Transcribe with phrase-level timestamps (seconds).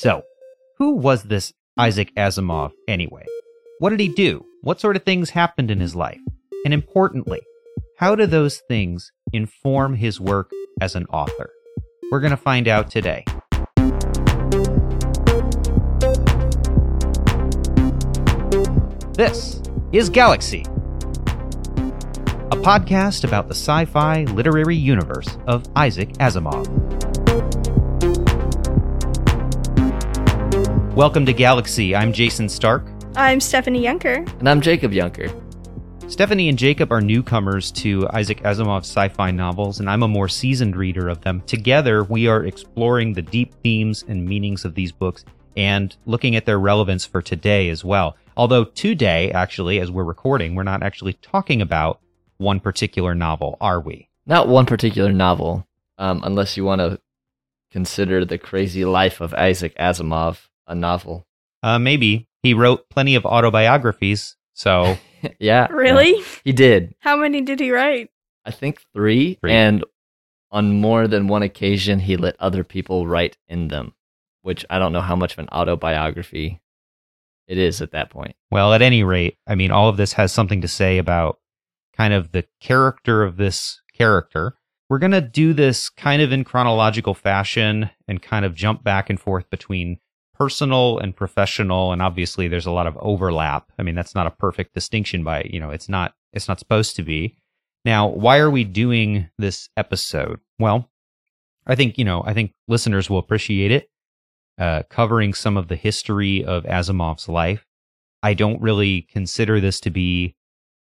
[0.00, 0.22] So,
[0.76, 3.24] who was this Isaac Asimov anyway?
[3.80, 4.46] What did he do?
[4.62, 6.20] What sort of things happened in his life?
[6.64, 7.40] And importantly,
[7.96, 11.50] how do those things inform his work as an author?
[12.12, 13.24] We're going to find out today.
[19.14, 19.60] This
[19.90, 20.60] is Galaxy,
[22.52, 26.87] a podcast about the sci fi literary universe of Isaac Asimov.
[30.98, 31.94] Welcome to Galaxy.
[31.94, 32.84] I'm Jason Stark.
[33.14, 34.28] I'm Stephanie Yunker.
[34.40, 35.32] And I'm Jacob Yunker.
[36.10, 40.26] Stephanie and Jacob are newcomers to Isaac Asimov's sci fi novels, and I'm a more
[40.26, 41.40] seasoned reader of them.
[41.42, 45.24] Together, we are exploring the deep themes and meanings of these books
[45.56, 48.16] and looking at their relevance for today as well.
[48.36, 52.00] Although today, actually, as we're recording, we're not actually talking about
[52.38, 54.08] one particular novel, are we?
[54.26, 55.64] Not one particular novel,
[55.96, 56.98] um, unless you want to
[57.70, 61.26] consider The Crazy Life of Isaac Asimov a novel.
[61.62, 62.28] Uh, maybe.
[62.42, 64.96] He wrote plenty of autobiographies, so.
[65.40, 65.66] yeah.
[65.72, 66.16] Really?
[66.16, 66.24] Yeah.
[66.44, 66.94] He did.
[67.00, 68.10] How many did he write?
[68.44, 69.52] I think three, Three.
[69.52, 69.84] And
[70.50, 73.92] on more than one occasion, he let other people write in them,
[74.42, 76.60] which I don't know how much of an autobiography
[77.46, 78.36] it is at that point.
[78.50, 81.38] Well, at any rate, I mean, all of this has something to say about
[81.96, 84.54] kind of the character of this character.
[84.88, 89.10] We're going to do this kind of in chronological fashion and kind of jump back
[89.10, 89.98] and forth between
[90.38, 93.70] personal and professional and obviously there's a lot of overlap.
[93.78, 96.96] I mean, that's not a perfect distinction by, you know, it's not it's not supposed
[96.96, 97.36] to be.
[97.84, 100.40] Now, why are we doing this episode?
[100.58, 100.90] Well,
[101.66, 103.88] I think, you know, I think listeners will appreciate it
[104.58, 107.64] uh, covering some of the history of Asimov's life.
[108.22, 110.34] I don't really consider this to be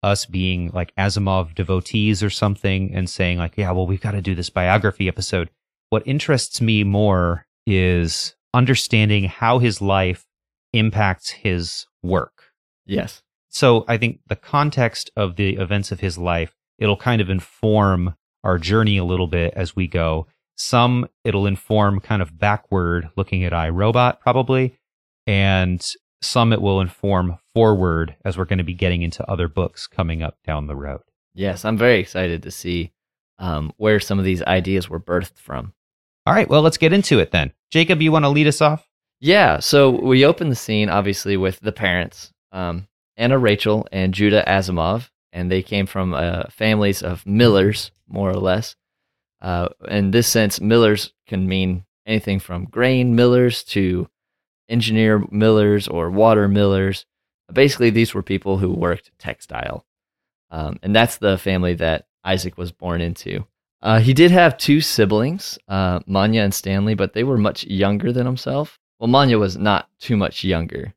[0.03, 4.21] us being like Asimov devotees or something and saying like, yeah, well, we've got to
[4.21, 5.49] do this biography episode.
[5.89, 10.25] What interests me more is understanding how his life
[10.73, 12.43] impacts his work.
[12.85, 13.21] Yes.
[13.49, 18.15] So I think the context of the events of his life, it'll kind of inform
[18.43, 20.27] our journey a little bit as we go.
[20.55, 24.77] Some it'll inform kind of backward looking at I, Robot probably,
[25.27, 25.85] and
[26.21, 30.23] some it will inform forward as we're going to be getting into other books coming
[30.23, 31.01] up down the road.
[31.33, 32.93] Yes, I'm very excited to see
[33.37, 35.73] um, where some of these ideas were birthed from.
[36.25, 37.51] All right, well, let's get into it then.
[37.71, 38.87] Jacob, you want to lead us off?
[39.19, 42.87] Yeah, so we open the scene obviously with the parents, um,
[43.17, 48.39] Anna Rachel and Judah Asimov, and they came from uh, families of millers, more or
[48.39, 48.75] less.
[49.41, 54.07] Uh, in this sense, millers can mean anything from grain millers to
[54.69, 57.05] engineer millers or water millers.
[57.51, 59.85] Basically, these were people who worked textile.
[60.49, 63.45] Um, and that's the family that Isaac was born into.
[63.85, 68.11] Uh, he did have two siblings, uh, Manya and Stanley, but they were much younger
[68.11, 68.79] than himself.
[68.99, 70.95] Well, Manya was not too much younger,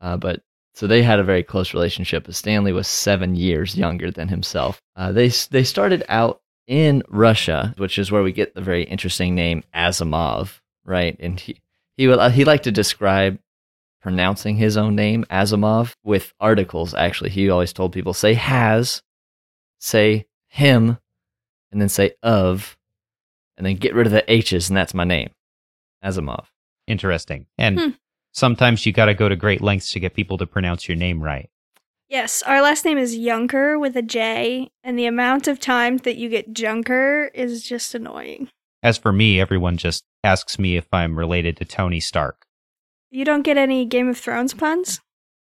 [0.00, 0.40] uh, but
[0.72, 2.24] so they had a very close relationship.
[2.24, 4.80] But Stanley was seven years younger than himself.
[4.96, 9.34] Uh, they they started out in Russia, which is where we get the very interesting
[9.34, 11.18] name Asimov, right?
[11.20, 11.60] And he
[11.98, 13.38] he would, uh, he liked to describe
[14.00, 16.94] pronouncing his own name Asimov with articles.
[16.94, 19.02] Actually, he always told people say has,
[19.78, 20.96] say him,
[21.74, 22.78] and then say of,
[23.58, 25.30] and then get rid of the H's, and that's my name,
[26.04, 26.46] Asimov.
[26.86, 27.46] Interesting.
[27.58, 27.88] And Hmm.
[28.32, 31.20] sometimes you got to go to great lengths to get people to pronounce your name
[31.22, 31.50] right.
[32.08, 36.16] Yes, our last name is Yunker with a J, and the amount of times that
[36.16, 38.48] you get Junker is just annoying.
[38.82, 42.46] As for me, everyone just asks me if I'm related to Tony Stark.
[43.10, 45.00] You don't get any Game of Thrones puns?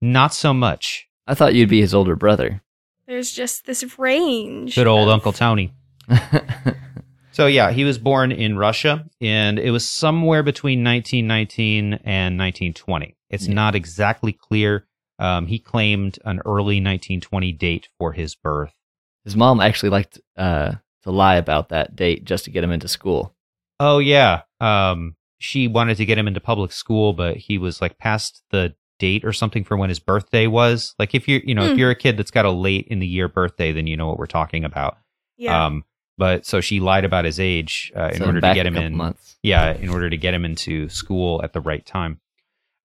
[0.02, 1.08] Not so much.
[1.26, 2.62] I thought you'd be his older brother.
[3.08, 4.76] There's just this range.
[4.76, 5.74] Good old of- Uncle Tony.
[7.34, 13.16] So yeah, he was born in Russia, and it was somewhere between 1919 and 1920.
[13.30, 13.54] It's Yeah.
[13.54, 14.86] not exactly clear.
[15.18, 18.74] Um, he claimed an early 1920 date for his birth.
[19.24, 20.74] his mom actually liked uh,
[21.04, 23.34] to lie about that date just to get him into school.
[23.80, 27.98] Oh yeah, um, she wanted to get him into public school, but he was like
[27.98, 30.96] past the date or something for when his birthday was.
[31.00, 31.80] Like if you're, you know, if Hmm.
[31.80, 34.18] you're a kid that's got a late in the year birthday, then you know what
[34.20, 34.98] we're talking about.
[35.38, 35.68] Yeah.
[35.68, 35.86] Um,
[36.22, 38.96] but so she lied about his age uh, in him order to get him in.
[38.96, 39.38] months.
[39.42, 42.20] Yeah, in order to get him into school at the right time.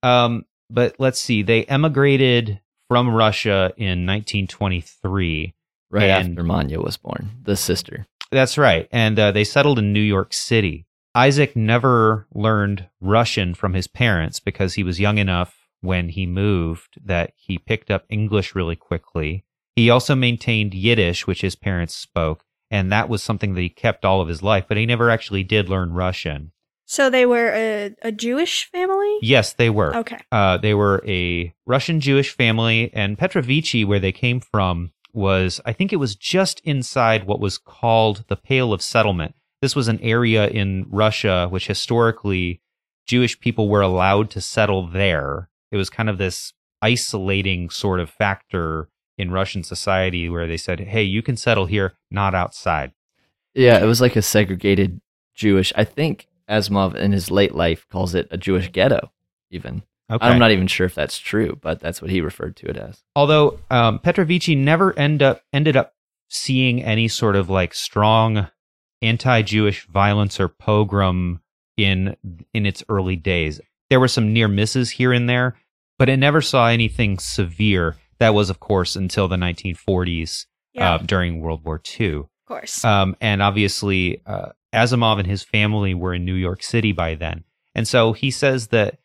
[0.02, 5.54] Um, but let's see, they emigrated from Russia in 1923.
[5.90, 8.06] right And- after Manya was born, the sister.
[8.32, 10.86] That's right, and uh, they settled in New York City.
[11.14, 16.98] Isaac never learned Russian from his parents because he was young enough when he moved
[17.04, 19.44] that he picked up English really quickly.
[19.74, 24.04] He also maintained Yiddish, which his parents spoke, and that was something that he kept
[24.04, 26.52] all of his life, but he never actually did learn Russian.
[26.86, 29.18] So they were a, a Jewish family?
[29.20, 29.94] Yes, they were.
[29.96, 30.20] Okay.
[30.30, 35.72] Uh, they were a Russian Jewish family, and Petrovichi, where they came from, was I
[35.72, 39.34] think it was just inside what was called the Pale of Settlement.
[39.62, 42.60] This was an area in Russia which historically
[43.06, 45.48] Jewish people were allowed to settle there.
[45.72, 46.52] It was kind of this
[46.82, 51.94] isolating sort of factor in Russian society where they said, "Hey, you can settle here,
[52.10, 52.92] not outside."
[53.54, 55.00] Yeah, it was like a segregated
[55.34, 55.72] Jewish.
[55.76, 59.12] I think Asimov in his late life calls it a Jewish ghetto.
[59.50, 60.24] Even Okay.
[60.24, 63.02] I'm not even sure if that's true, but that's what he referred to it as.
[63.16, 65.94] Although um, Petrovichi never end up ended up
[66.28, 68.48] seeing any sort of like strong
[69.02, 71.40] anti-Jewish violence or pogrom
[71.76, 72.16] in
[72.54, 73.60] in its early days.
[73.90, 75.56] There were some near misses here and there,
[75.98, 77.96] but it never saw anything severe.
[78.18, 82.14] That was, of course, until the 1940s Yeah, uh, during World War II.
[82.14, 82.84] of course.
[82.84, 87.44] Um, and obviously, uh, Asimov and his family were in New York City by then.
[87.74, 88.98] And so he says that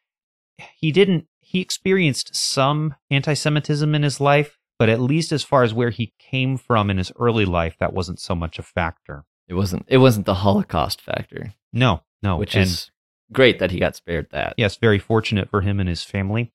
[0.77, 5.63] he didn't, he experienced some anti Semitism in his life, but at least as far
[5.63, 9.25] as where he came from in his early life, that wasn't so much a factor.
[9.47, 9.85] It wasn't.
[9.89, 12.37] It wasn't the Holocaust factor, No, no.
[12.37, 12.89] which and is
[13.33, 14.53] great that he got spared that.
[14.57, 16.51] yes, very fortunate for him and his family.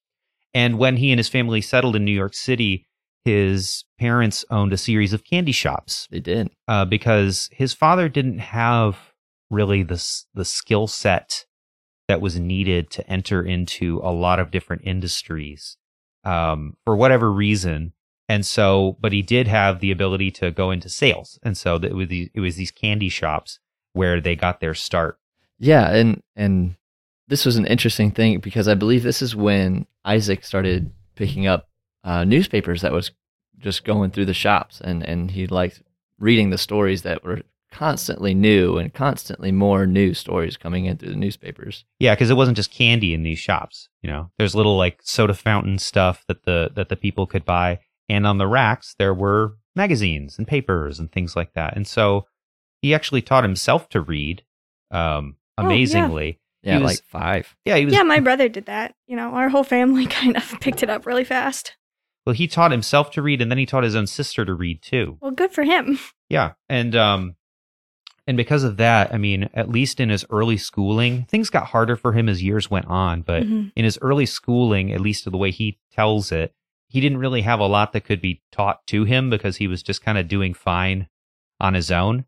[0.56, 2.87] And when he and his family settled in New York City,
[3.26, 6.08] his parents owned a series of candy shops.
[6.11, 6.49] They did.
[6.67, 9.12] uh, because his father didn't have
[9.50, 11.44] really the the skill set
[12.08, 15.76] that was needed to enter into a lot of different industries
[16.25, 17.93] um, for whatever reason.
[18.26, 21.94] And so, but he did have the ability to go into sales, and so it
[21.94, 23.59] was these, it was these candy shops
[23.93, 25.19] where they got their start.
[25.59, 26.76] Yeah, and and
[27.28, 31.69] this was an interesting thing because I believe this is when Isaac started picking up
[32.05, 33.11] uh, newspapers that was
[33.58, 35.82] just going through the shops, and and he liked
[36.19, 37.43] reading the stories that were
[37.73, 41.84] constantly new and constantly more new stories coming in through the newspapers.
[41.99, 43.88] Yeah, because it wasn't just candy in these shops.
[44.02, 47.81] You know, there's little like soda fountain stuff that the that the people could buy,
[48.08, 51.76] and on the racks there were magazines and papers and things like that.
[51.76, 52.26] And so
[52.81, 54.43] he actually taught himself to read.
[54.90, 56.06] Um, Oh, yeah.
[56.66, 57.56] Amazingly, Yeah, He was- like five.
[57.64, 57.94] yeah, he was.
[57.94, 58.94] yeah, my brother did that.
[59.06, 61.76] You know, our whole family kind of picked it up really fast.
[62.26, 64.82] well, he taught himself to read, and then he taught his own sister to read
[64.82, 65.16] too.
[65.20, 65.98] Well, good for him.
[66.28, 67.36] Yeah, and um,
[68.26, 71.94] and because of that, I mean, at least in his early schooling, things got harder
[71.94, 73.22] for him as years went on.
[73.22, 73.70] But Mhm.
[73.76, 76.52] in his early schooling, at least the way he tells it,
[76.88, 79.82] he didn't really have a lot that could be taught to him because he was
[79.84, 81.06] just kind of doing fine
[81.60, 82.24] on his own.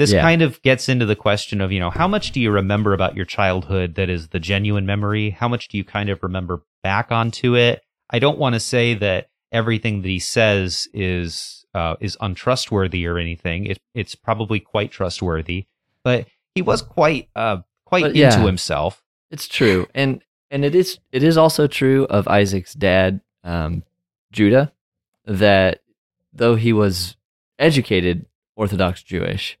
[0.00, 0.22] This Yeah.
[0.22, 3.16] kind of gets into the question of, you know, how much do you remember about
[3.16, 5.28] your childhood that is the genuine memory?
[5.28, 7.82] How much do you kind of remember back onto it?
[8.08, 13.18] I don't want to say that everything that he says is uh, is untrustworthy or
[13.18, 13.66] anything.
[13.66, 15.66] It, it's probably quite trustworthy,
[16.02, 18.46] but he was quite uh, quite But into yeah.
[18.46, 19.04] himself.
[19.30, 23.82] It's true, and and it is it is also true of Isaac's dad, um,
[24.32, 24.72] Judah,
[25.26, 25.82] that
[26.32, 27.16] though he was
[27.58, 28.24] educated
[28.56, 29.58] Orthodox Jewish,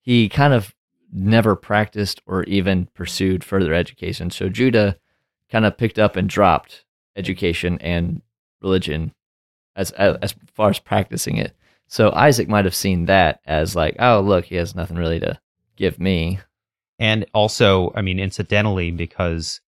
[0.00, 0.74] he kind of
[1.12, 4.30] never practiced or even pursued further education.
[4.30, 4.96] So Judah
[5.50, 6.84] kind of picked up and dropped
[7.16, 8.22] education and
[8.62, 9.12] religion
[9.76, 11.56] as as, as far as practicing it.
[11.88, 15.38] So Isaac might have seen that as like, oh look, he has nothing really to
[15.76, 16.38] give me.
[16.98, 19.60] And also, I mean, incidentally, because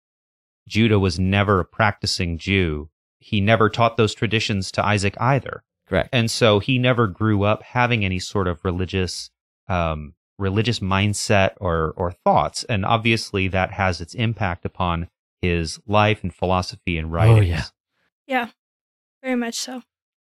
[0.69, 5.65] Judah was never a practicing Jew, he never taught those traditions to Isaac either.
[5.89, 6.11] Correct.
[6.13, 9.31] And so he never grew up having any sort of religious
[9.69, 12.65] um, religious mindset or or thoughts.
[12.65, 15.09] And obviously that has its impact upon
[15.41, 17.49] his life and philosophy and writings.
[17.49, 17.65] yeah.
[18.27, 18.49] Yeah,
[19.23, 19.83] very much so.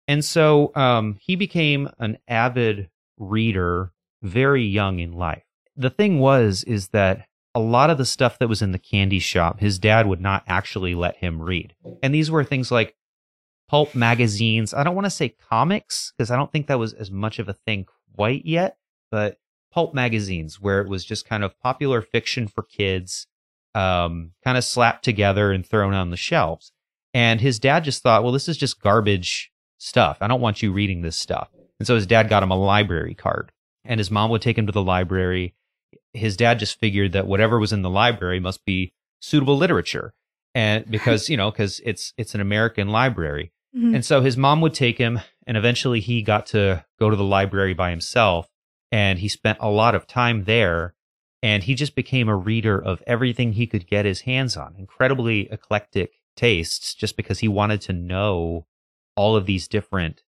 [0.09, 3.93] And so um, he became an avid reader
[4.23, 5.45] very young in life.
[5.77, 9.19] The thing was, is that a lot of the stuff that was in the candy
[9.19, 11.75] shop, his dad would not actually let him read.
[12.03, 12.97] And these were things like
[13.69, 14.75] pulp magazines.
[14.75, 17.49] I don't want to say comics because I don't think that was as much of
[17.49, 18.77] a thing quite yet,
[19.11, 19.39] but
[19.73, 23.27] pulp magazines where it was just kind of popular fiction for kids,
[23.75, 26.73] um, kind of slapped together and thrown on the shelves.
[27.15, 30.19] And his dad just thought, well, this is just garbage stuff.
[30.21, 31.49] I don't want you reading this stuff.
[31.79, 33.51] And so his dad got him a library card,
[33.85, 35.55] and his mom would take him to the library.
[36.13, 40.15] His dad just figured that whatever was in the library must be suitable literature,
[40.55, 43.95] and because you know, because it's it's an American library, Mhm.
[43.97, 47.25] and so his mom would take him, and eventually he got to go to the
[47.25, 48.49] library by himself,
[48.93, 50.95] and he spent a lot of time there,
[51.43, 54.77] and he just became a reader of everything he could get his hands on.
[54.79, 58.67] Incredibly eclectic tastes, just because he wanted to know
[59.17, 60.23] all of these different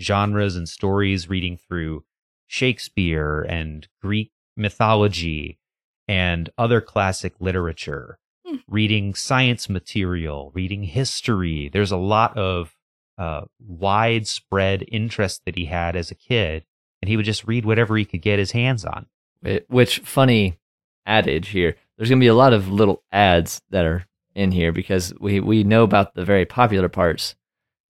[0.00, 2.04] genres and stories, reading through
[2.46, 5.58] Shakespeare and Greek mythology
[6.06, 8.56] and other classic literature, Hmm.
[8.66, 11.68] reading science material, reading history.
[11.72, 12.74] There's a lot of
[13.18, 16.64] uh, widespread interest that he had as a kid,
[17.00, 19.06] and he would just read whatever he could get his hands on.
[19.44, 20.58] Wh- Which funny
[21.06, 21.76] adage here.
[21.96, 25.64] There's gonna be a lot of little ads that are in here because we we
[25.64, 27.34] know about the very popular parts,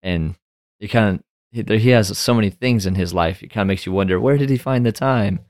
[0.02, 0.34] and
[0.78, 1.22] you kind of
[1.80, 3.42] he, has so many things in his life.
[3.42, 5.40] It kind of makes you wonder where did he find the time?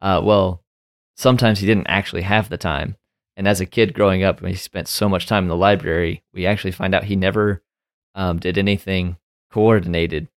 [0.00, 0.62] Uh, well,
[1.16, 2.96] sometimes he didn't actually have the time,
[3.36, 6.46] and as a kid growing up, he spent so much time in the library, we
[6.46, 7.62] actually find out he never
[8.14, 9.16] um, did anything
[9.50, 10.28] coordinated.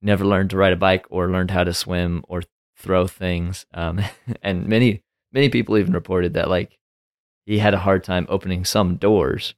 [0.00, 2.42] Never learned to ride a bike or learned how to swim or
[2.76, 3.66] throw things.
[3.74, 4.00] Um,
[4.42, 5.02] and many
[5.32, 6.78] many people even reported that like
[7.46, 9.54] he had a hard time opening some doors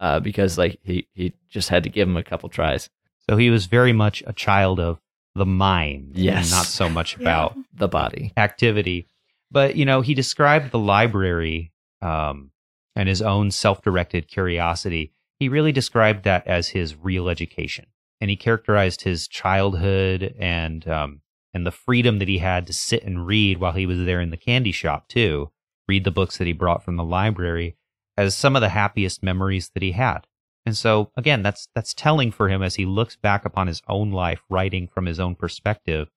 [0.00, 2.90] uh, because like he he just had to give him a couple tries.
[3.28, 4.98] So he was very much a child of
[5.34, 6.50] the mind, and Yes.
[6.50, 7.22] not so much Yeah.
[7.22, 8.32] about The body.
[8.36, 9.06] activity.
[9.50, 12.50] But you know, he described the library um,
[12.96, 15.12] and his own self-directed curiosity.
[15.38, 17.86] He really described that as his real education,
[18.20, 21.20] and he characterized his childhood and um,
[21.54, 24.30] and the freedom that he had to sit and read while he was there in
[24.30, 25.50] the candy shop too,
[25.86, 27.76] read the books that he brought from the library
[28.16, 30.26] as some of the happiest memories that he had.
[30.66, 34.10] And so again, that's that's telling for him as he looks back upon his own
[34.10, 36.08] life, writing from his own perspective,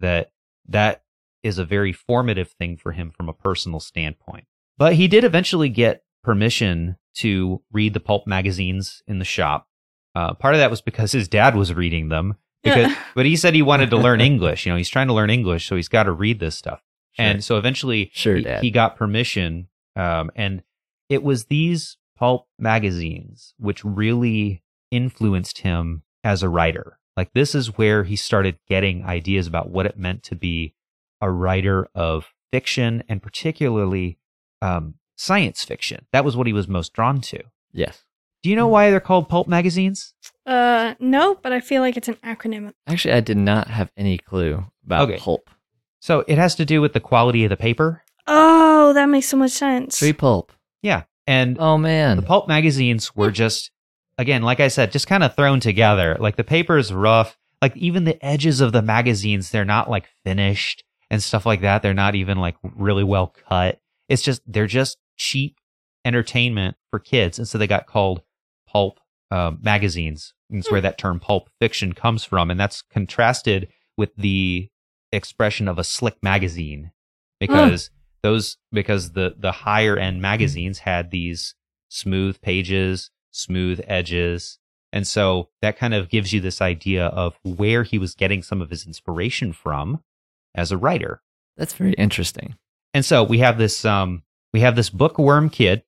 [0.00, 0.30] that
[0.68, 1.02] that
[1.42, 4.44] is a very formative thing for him from a personal standpoint.
[4.76, 9.68] But he did eventually get permission to read the pulp magazines in the shop.
[10.14, 12.36] Uh, part of that was because his dad was reading them.
[12.62, 14.64] Because, but he said he wanted to learn English.
[14.64, 16.82] You know, he's trying to learn English, so he's got to read this stuff.
[17.16, 18.62] And so eventually, Sure, he, Dad.
[18.62, 19.68] he got permission.
[19.96, 20.62] Um, and
[21.08, 26.98] it was these pulp magazines which really influenced him as a writer.
[27.16, 30.74] Like, this is where he started getting ideas about what it meant to be
[31.20, 34.18] a writer of fiction and particularly
[34.62, 36.06] um, science fiction.
[36.12, 37.42] That was what he was most drawn to.
[37.72, 38.03] yes.
[38.44, 40.12] Do you know why they're called pulp magazines?
[40.44, 42.74] Uh, no, but I feel like it's an acronym.
[42.86, 45.16] Actually, I did not have any clue about Okay.
[45.18, 45.48] pulp.
[46.00, 48.02] So it has to do with the quality of the paper.
[48.26, 49.98] Oh, that makes so much sense.
[49.98, 50.52] Tree pulp.
[50.82, 51.04] Yeah.
[51.26, 52.16] And Oh man.
[52.16, 53.70] the pulp magazines were just
[54.18, 57.76] again like i said just kind of thrown together like the paper is rough like
[57.76, 61.92] even the edges of the magazines they're not like finished and stuff like that they're
[61.94, 65.56] not even like really well cut it's just they're just cheap
[66.04, 68.22] entertainment for kids and so they got called
[68.74, 69.00] pulp
[69.30, 74.14] um, magazines and it's where that term pulp fiction comes from and that's contrasted with
[74.16, 74.68] the
[75.12, 76.90] expression of a slick magazine
[77.40, 77.90] because
[78.22, 81.54] those because the the higher end magazines had these
[81.88, 84.58] smooth pages, smooth edges.
[84.92, 88.62] And so that kind of gives you this idea of where he was getting some
[88.62, 90.02] of his inspiration from
[90.54, 91.20] as a writer.
[91.56, 92.56] That's very interesting.
[92.92, 95.82] And so we have this um we have this bookworm kid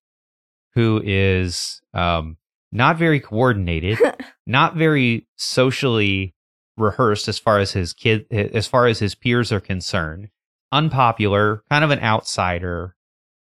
[0.75, 2.37] who is um
[2.77, 3.99] not very coordinated,
[4.47, 6.35] not very socially
[6.77, 10.29] rehearsed as far as his kid as far as his peers are concerned,
[10.71, 12.95] unpopular, kind of an outsider.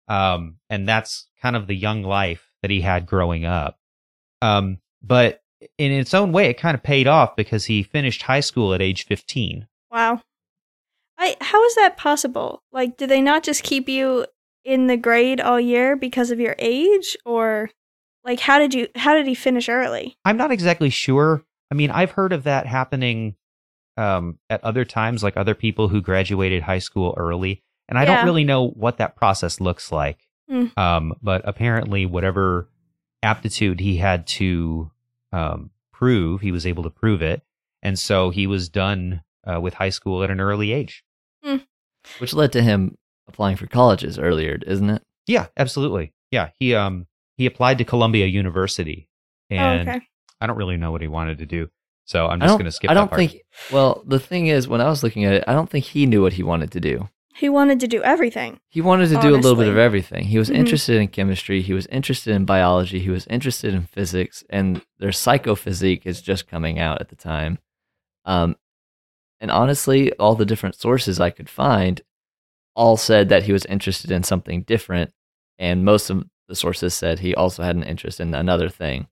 [0.09, 3.78] Um and that's kind of the young life that he had growing up.
[4.40, 5.42] Um but
[5.76, 8.83] in its own way it kind of paid off because he finished high school at
[8.83, 9.66] age 15.
[9.90, 10.23] Wow.
[11.18, 12.62] I how is that possible?
[12.71, 14.26] Like, do they not just keep you
[14.64, 17.71] in the grade all year because of your age, or
[18.26, 20.16] like how did you how did he finish early?
[20.25, 21.45] I'm not exactly sure.
[21.71, 23.37] I mean, I've heard of that happening
[23.97, 28.16] um, at other times, like other people who graduated high school early, and I Yeah.
[28.16, 30.18] don't really know what that process looks like.
[30.50, 30.66] Hmm.
[30.76, 32.68] Um, but apparently, whatever
[33.23, 34.90] aptitude he had to
[35.33, 37.42] um, prove, he was able to prove it,
[37.83, 41.02] and so he was done uh, with high school at an early age.
[42.21, 45.02] Which led to him applying for colleges earlier, isn't it?
[45.26, 46.12] Yeah, absolutely.
[46.30, 49.08] Yeah, he um he applied to Columbia University,
[49.50, 50.06] and oh, okay.
[50.40, 51.68] I don't really know what he wanted to do,
[52.04, 52.90] so I'm just going to skip.
[52.90, 53.18] I don't part.
[53.18, 53.42] think.
[53.72, 56.22] Well, the thing is, when I was looking at it, I don't think he knew
[56.22, 57.08] what he wanted to do.
[57.34, 58.60] He wanted to do everything.
[58.70, 60.24] He wanted to do a little bit of everything.
[60.24, 60.56] He was Mhm.
[60.56, 61.60] interested in chemistry.
[61.60, 62.98] He was interested in biology.
[62.98, 67.58] He was interested in physics, and their psychophysique is just coming out at the time.
[68.24, 68.56] Um,
[69.38, 72.00] and honestly, all the different sources I could find
[72.74, 75.12] all said that he was interested in something different,
[75.58, 79.08] and most of the sources said he also had an interest in another thing,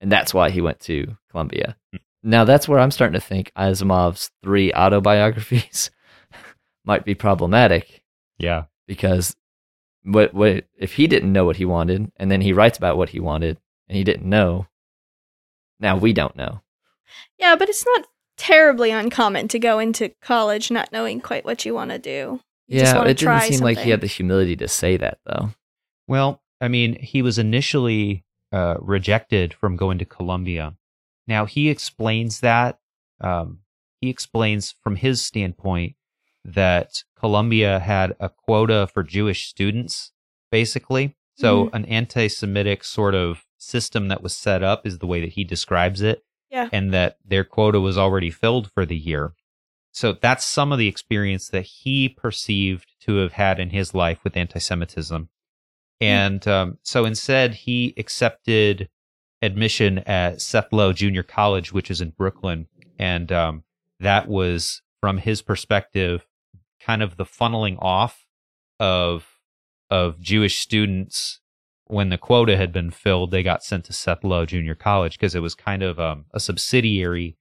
[0.00, 1.76] and that's why he went to Columbia.
[1.92, 1.96] Hmm.
[2.22, 5.90] Now that's where I'm starting to think Asimov's three autobiographies
[6.84, 8.02] might be problematic
[8.38, 8.64] Yeah.
[8.86, 9.36] because
[10.04, 13.08] what what if he didn't know what he wanted and then he writes about what
[13.10, 14.66] he wanted and he didn't know
[15.80, 16.60] now we don't know
[17.38, 21.72] Yeah, but it's not terribly uncommon to go into college not knowing quite what you
[21.74, 22.40] want to do.
[22.68, 25.18] You Yeah, wanna it didn't try seem like he had the humility to say that
[25.26, 25.50] though.
[26.08, 30.74] Well, I mean, he was initially uh, rejected from going to Columbia.
[31.26, 32.78] Now he explains that.
[33.20, 33.60] Um,
[34.00, 35.96] he explains from his standpoint
[36.44, 40.12] that Columbia had a quota for Jewish students,
[40.50, 41.16] basically.
[41.36, 45.42] So an anti-Semitic sort of system that was set up is the way that he
[45.42, 46.22] describes it.
[46.50, 46.68] Yeah.
[46.70, 49.32] And that their quota was already filled for the year.
[49.90, 54.22] So that's some of the experience that he perceived to have had in his life
[54.22, 55.28] with anti-Semitism.
[56.04, 58.88] And um, so instead, he accepted
[59.42, 62.66] admission at Seth Low Junior College, which is in Brooklyn.
[62.98, 63.64] And um,
[64.00, 66.26] that was, from his perspective,
[66.80, 68.26] kind of the funneling off
[68.78, 69.30] of
[69.90, 71.40] of Jewish students
[71.86, 73.30] when the quota had been filled.
[73.30, 76.40] They got sent to Seth Low Junior College because it was kind of um, a
[76.40, 77.36] subsidiary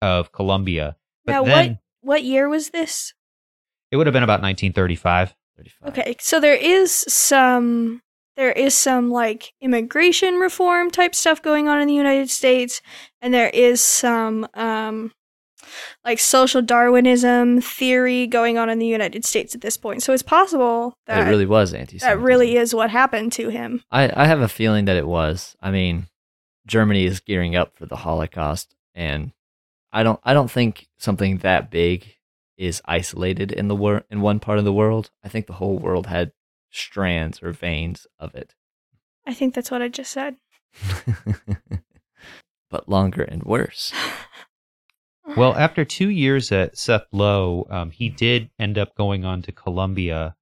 [0.00, 0.96] of Columbia.
[1.24, 3.14] But now, then what what year was this?
[3.90, 5.34] it would have been about 1935.
[5.58, 5.88] 35.
[5.90, 8.00] Okay, so there is some
[8.36, 12.80] there is some like immigration reform type stuff going on in the United States,
[13.20, 15.12] and there is some um
[16.04, 20.02] like social Darwinism theory going on in the United States at this point.
[20.02, 23.82] So it's possible that it really was anti that really is what happened to him.
[23.90, 25.56] I, I have a feeling that it was.
[25.60, 26.06] I mean,
[26.66, 29.32] Germany is gearing up for the Holocaust, and
[29.92, 32.14] I don't I don't think something that big
[32.58, 35.10] is isolated in the wor- in one part of the world.
[35.24, 36.32] I think the whole world had
[36.70, 38.54] strands or veins of it,
[39.28, 40.36] I think that's what I just said.
[42.70, 43.92] but longer and worse.
[45.36, 49.52] Well, after two years at Seth Low, um, he did end up going on to
[49.52, 50.34] Columbia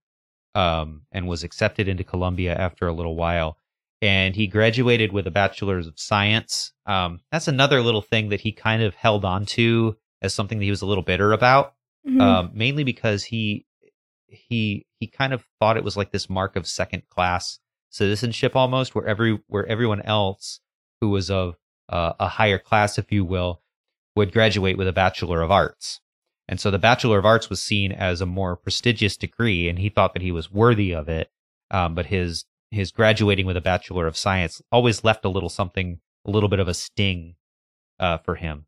[0.55, 3.59] um, and was accepted into Columbia after a little while.
[4.01, 6.73] And he graduated with a bachelor's of science.
[6.87, 10.65] Um, that's another little thing that he kind of held on to as something that
[10.65, 11.75] he was a little bitter about,
[12.07, 12.21] Mhm.
[12.21, 13.67] um, mainly because he
[14.29, 17.59] he he kind of thought it was like this mark of second class
[17.91, 20.61] citizenship almost, where every where everyone else
[21.01, 21.57] who was of
[21.89, 23.63] uh, a higher class, if you will,
[24.15, 26.01] would graduate with a Bachelor of Arts.
[26.49, 29.89] And so the Bachelor of Arts was seen as a more prestigious degree, and he
[29.89, 31.31] thought that he was worthy of it.
[31.71, 36.01] Um, but his his graduating with a Bachelor of Science always left a little something,
[36.25, 37.37] a little bit of a sting
[37.99, 38.67] uh, for him.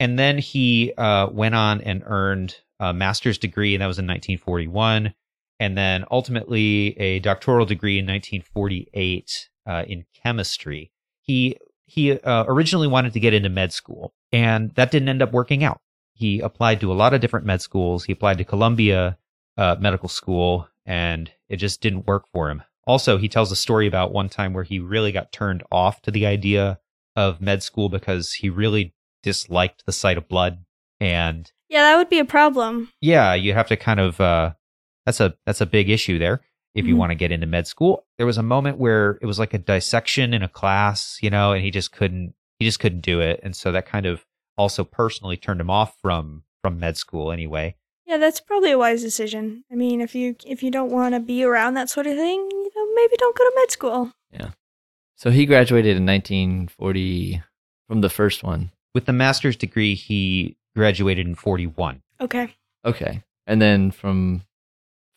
[0.00, 4.06] And then he uh, went on and earned a master's degree, and that was in
[4.06, 5.14] 1941.
[5.60, 10.90] And then ultimately a doctoral degree in 1948 uh, in chemistry.
[11.20, 15.32] He he uh, originally wanted to get into med school, and that didn't end up
[15.32, 15.80] working out.
[16.14, 18.04] He applied to a lot of different med schools.
[18.04, 19.16] He applied to Columbia
[19.56, 22.62] uh, Medical School, and it just didn't work for him.
[22.86, 26.10] Also, he tells a story about one time where he really got turned off to
[26.10, 26.78] the idea
[27.16, 30.64] of med school because he really disliked the sight of blood.
[31.00, 32.90] And yeah, that would be a problem.
[33.00, 34.52] yeah, you have to kind of uh,
[35.06, 36.40] that's a that's a big issue there
[36.74, 36.98] if you Mhm.
[36.98, 38.04] want to get into med school.
[38.18, 41.52] There was a moment where it was like a dissection in a class, you know,
[41.52, 44.24] and he just couldn't he just couldn't do it, and so that kind of
[44.56, 47.74] also personally turned him off from from med school anyway.
[48.06, 49.64] Yeah, that's probably a wise decision.
[49.72, 52.38] I mean, if you if you don't want to be around that sort of thing,
[52.52, 54.12] you know, maybe don't go to med school.
[54.30, 54.50] Yeah.
[55.16, 57.42] So he graduated in 1940
[57.88, 58.70] from the first one.
[58.94, 62.02] With the master's degree, he graduated in 41.
[62.20, 62.54] Okay.
[62.84, 63.22] Okay.
[63.46, 64.42] And then from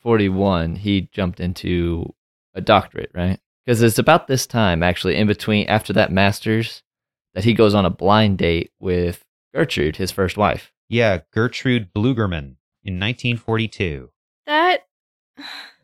[0.01, 2.13] 41, he jumped into
[2.53, 3.39] a doctorate, right?
[3.65, 6.83] Because it's about this time, actually, in between, after that master's,
[7.33, 10.71] that he goes on a blind date with Gertrude, his first wife.
[10.89, 14.09] Yeah, Gertrude Blugerman in 1942.
[14.45, 14.85] That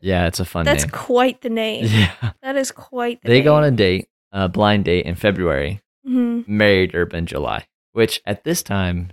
[0.00, 0.90] Yeah, it's a fun that's name.
[0.90, 1.84] quite the name.
[1.86, 2.32] Yeah.
[2.42, 3.44] That is quite the They name.
[3.44, 8.20] go on a date, a blind date in February, hmm married her in July, which
[8.26, 9.10] at this time,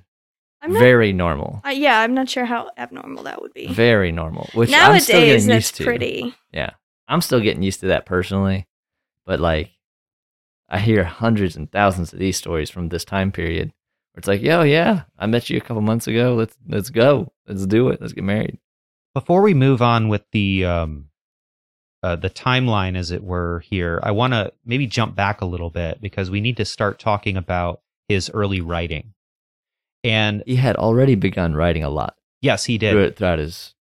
[0.62, 0.80] I'm not.
[0.80, 1.62] very normal.
[1.66, 3.68] uh, yeah, I'm not sure how abnormal that would be.
[3.74, 4.48] Very normal.
[4.54, 5.84] Which I'm still Nowadays, getting that's used to.
[5.86, 6.36] pretty.
[6.52, 6.72] Yeah.
[7.08, 8.68] I'm still getting used to that personally.
[9.26, 9.72] But like
[10.70, 13.70] I hear hundreds and thousands of these stories from this time period
[14.14, 16.36] where it's like, yo, yeah, I met you a couple months ago.
[16.36, 17.32] Let's let's go.
[17.48, 18.00] Let's do it.
[18.02, 18.58] Let's get married.
[19.14, 21.10] Before we move on with the um,
[22.04, 25.70] uh, the timeline, as it were, here, I want to maybe jump back a little
[25.70, 29.14] bit because we need to start talking about his early writing.
[30.04, 33.16] And He had already begun writing a lot yes, he did.
[33.16, 33.74] throughout, his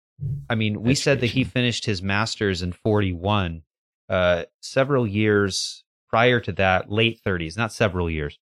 [0.48, 3.62] I mean, we said that he finished his master's in 41.
[4.08, 8.38] Uh, several years prior to that, late 30s, not several years.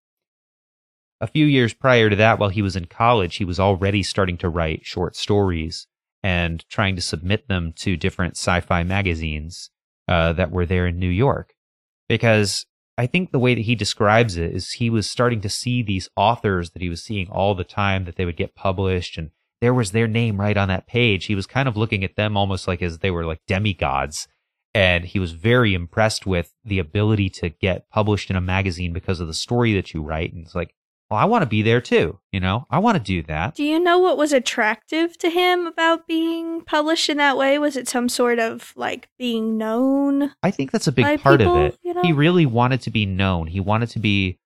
[1.21, 4.39] A few years prior to that, while he was in college, he was already starting
[4.39, 5.87] to write short stories
[6.23, 9.71] and trying to submit them to different sci fi magazines
[10.09, 11.55] uh, that were there in New York.
[12.09, 12.67] Because
[12.99, 16.09] I think the way that he describes it is he was starting to see these
[16.17, 19.31] authors that he was seeing all the time that they would get published and
[19.61, 21.27] there was their name right on that page.
[21.27, 24.29] He was kind of looking at them almost like as they were like demigods.
[24.75, 29.19] And he was very impressed with the ability to get published in a magazine because
[29.21, 30.33] of the story that you write.
[30.33, 30.75] And it's like,
[31.11, 32.19] well, I want to be there too.
[32.33, 33.55] You know, I want to do that.
[33.55, 37.59] Do you know what was attractive to him about being published in that way?
[37.59, 40.33] Was it some sort of like being known?
[40.43, 41.79] I think that's a big part people, of it.
[41.83, 42.03] you know?
[42.03, 43.47] He really wanted to be known.
[43.47, 44.39] He wanted to be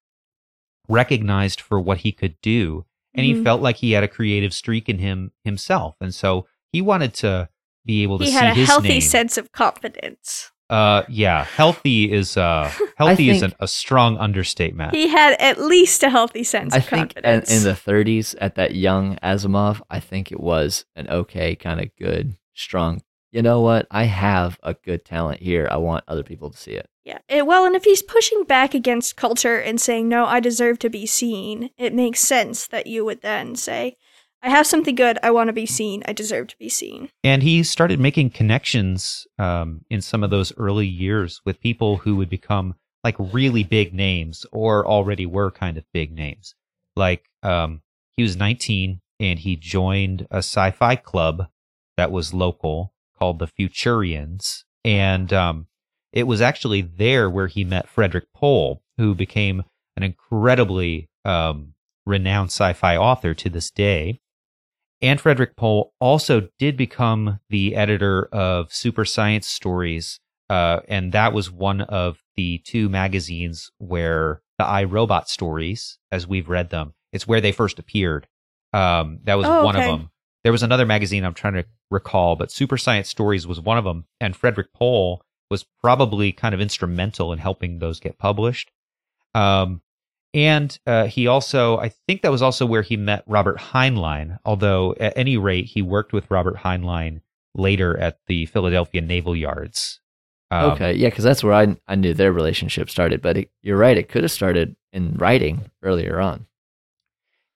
[0.89, 2.85] recognized for what he could do.
[3.15, 3.45] And he Mhm.
[3.45, 5.97] felt like he had a creative streak in him himself.
[6.01, 7.49] And so he wanted to
[7.85, 9.01] be able to He had a healthy name.
[9.01, 10.51] sense of confidence.
[10.73, 14.95] Uh, yeah, healthy is uh, healthy is an, a strong understatement.
[14.95, 17.51] He had at least a healthy sense I of think in, confidence.
[17.55, 21.95] in the 30s, at that young Asimov, I think it was an okay, kind of
[21.97, 23.03] good, strong.
[23.33, 23.87] You know what?
[23.91, 25.69] I have a good talent here.
[25.71, 26.89] I want other people to see it.
[27.05, 27.19] Yeah.
[27.29, 30.91] eh, well, and if he's pushing back against culture and saying, no, I deserve to
[30.91, 33.97] be seen, it makes sense that you would then say,
[34.43, 35.19] I have something good.
[35.23, 36.03] I want to be seen.
[36.07, 37.11] I deserve to be seen.
[37.23, 42.17] and he started making connections um, in some of those early years with people who
[42.17, 42.75] would become
[43.05, 46.55] like really big names or already were kind of big names.
[46.97, 47.83] Like um,
[48.17, 51.47] he was 19 and he joined a sci-fi club
[51.97, 55.67] that was local called the Futurians, and um,
[56.13, 59.63] it was actually there where he met Frederik Pohl, who became
[59.97, 61.75] an incredibly um,
[62.05, 64.21] renowned sci-fi author to this day.
[65.03, 71.33] And Frederik Pohl also did become the editor of Super Science Stories, uh, and that
[71.33, 76.95] was one of the two magazines where the I, Robot stories, as we've read them,
[77.13, 78.29] it's where they first appeared.
[78.73, 79.91] Um, that was Oh, one okay.
[79.91, 80.11] of them.
[80.45, 83.85] There was another magazine I'm trying to recall, but Super Science Stories was one of
[83.85, 88.71] them, and Frederik Pohl was probably kind of instrumental in helping those get published.
[89.35, 89.83] Um,
[90.35, 94.95] and uh, he also, I think that was also where he met Robert Heinlein, although
[94.99, 97.21] at any rate, he worked with Robert Heinlein
[97.55, 100.01] later at the Philadelphia Naval Yards.
[100.51, 103.23] Um, okay, yeah, because that's where I I knew their relationship started.
[103.23, 106.47] But it, you're right; it could have started in writing earlier on.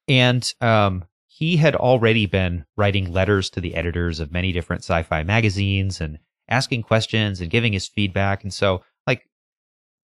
[0.09, 5.03] And um, he had already been writing letters to the editors of many different sci
[5.03, 8.43] fi magazines and asking questions and giving his feedback.
[8.43, 8.83] And so,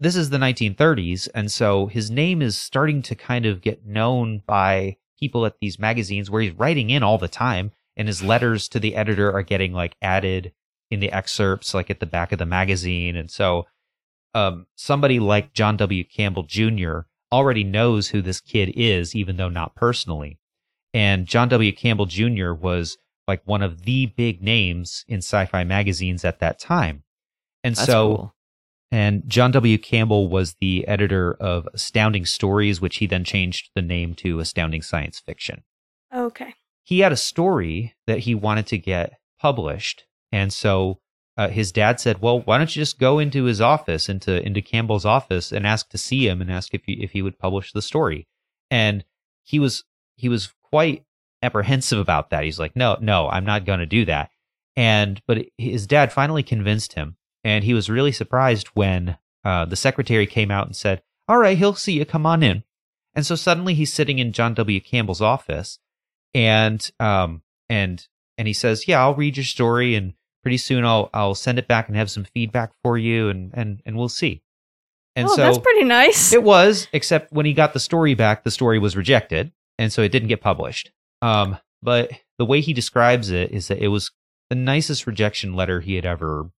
[0.02, 1.28] this is the 1930s.
[1.34, 5.78] And so his name is starting to kind of get known by people at these
[5.78, 7.70] magazines where he's writing in all the time.
[7.96, 10.52] And his letters to the editor are getting like added
[10.90, 13.16] in the excerpts, like at the back of the magazine.
[13.16, 13.66] And so,
[14.34, 16.04] um, somebody like John W.
[16.04, 17.00] Campbell Jr.
[17.30, 20.38] already knows who this kid is, even though not personally.
[20.94, 21.72] And John W.
[21.72, 22.52] Campbell Jr.
[22.52, 22.96] was
[23.28, 27.04] like one of the big names in sci fi magazines at that time.
[27.62, 28.31] And That's so, cool.
[28.92, 29.78] And John W.
[29.78, 34.82] Campbell was the editor of Astounding Stories, which he then changed the name to Astounding
[34.82, 35.64] Science Fiction.
[36.14, 36.54] Okay.
[36.84, 40.04] he had a story that he wanted to get published.
[40.30, 40.98] And so
[41.38, 44.60] uh, his dad said well why don't you just go into his office into into
[44.60, 47.72] campbell's office and ask to see him and ask if he if he would publish
[47.72, 48.28] the story.
[48.70, 49.04] And
[49.42, 49.84] he was
[50.16, 51.04] he was quite
[51.42, 52.44] apprehensive about that.
[52.44, 54.28] He's like no no i'm not going to do that.
[54.76, 59.76] And but his dad finally convinced him and he was really surprised when uh, the
[59.76, 62.62] secretary came out and said all right he'll see you come on in
[63.14, 65.78] and so suddenly he's sitting in john w campbell's office
[66.34, 68.06] and um and
[68.38, 71.68] and he says, "Yeah, I'll read your story, and pretty soon I'll I'll send it
[71.68, 74.42] back and have some feedback for you, and and and we'll see."
[75.14, 76.32] And oh, so that's pretty nice.
[76.32, 80.02] it was, except when he got the story back, the story was rejected, and so
[80.02, 80.90] it didn't get published.
[81.20, 84.10] Um, but the way he describes it is that it was
[84.48, 86.50] the nicest rejection letter he had ever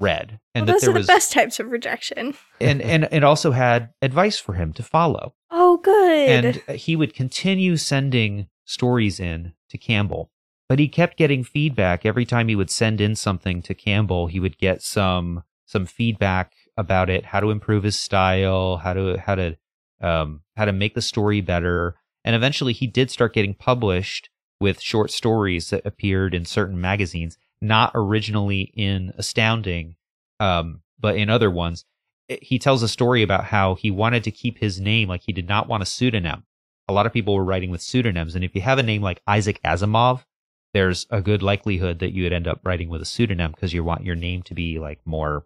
[0.00, 2.34] read, and well, that those there are the was, best types of rejection.
[2.60, 6.28] and and it also had advice for him to follow Oh, good.
[6.66, 10.30] and he would continue sending stories in to Campbell.
[10.68, 14.28] But he kept getting feedback every time he would send in something to Campbell.
[14.28, 19.18] He would get some some feedback about it, how to improve his style, how to
[19.18, 19.56] how to
[20.00, 21.96] um, how to make the story better.
[22.24, 27.36] And eventually, he did start getting published with short stories that appeared in certain magazines,
[27.60, 29.96] not originally in Astounding,
[30.38, 31.84] um, but in other ones
[32.40, 35.48] he tells a story about how he wanted to keep his name like he did
[35.48, 36.44] not want a pseudonym.
[36.88, 39.22] A lot of people were writing with pseudonyms, and if you have a name like
[39.26, 40.24] Isaac Asimov,
[40.72, 43.82] there's a good likelihood that you would end up writing with a pseudonym because you
[43.82, 45.44] want your name to be like more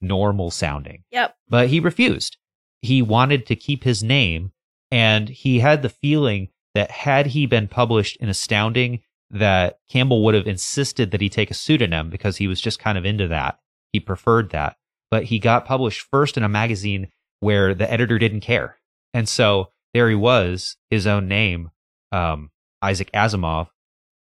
[0.00, 1.04] normal sounding.
[1.10, 1.36] yep.
[1.48, 2.36] But he refused.
[2.82, 4.52] He wanted to keep his name,
[4.90, 9.00] and he had the feeling that had he been published in Astounding,
[9.30, 12.98] that Campbell would have insisted that he take a pseudonym because he was just kind
[12.98, 13.58] of into that.
[13.92, 14.76] He preferred that.
[15.10, 17.08] But he got published first in a magazine
[17.40, 18.78] where the editor didn't care.
[19.12, 21.70] And so there he was, his own name,
[22.10, 22.50] um,
[22.82, 23.68] Isaac Asimov,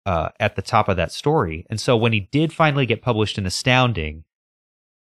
[0.06, 1.66] uh, at the top of that story.
[1.68, 4.24] And so when he did finally get published in Astounding,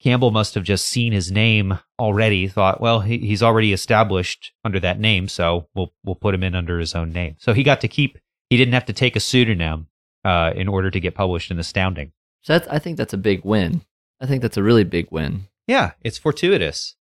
[0.04, 4.80] Campbell must have just seen his name already, thought, well, he, he's already established under
[4.82, 7.36] that name, so we'll we'll put him in under his own name.
[7.40, 8.18] So he got to keep.
[8.50, 9.88] He didn't have to take a pseudonym
[10.24, 12.12] uh, in order to get published in Astounding.
[12.42, 13.82] So that's, I think that's a big win.
[14.22, 15.48] I think that's a really big win.
[15.68, 16.96] Yeah, it's fortuitous.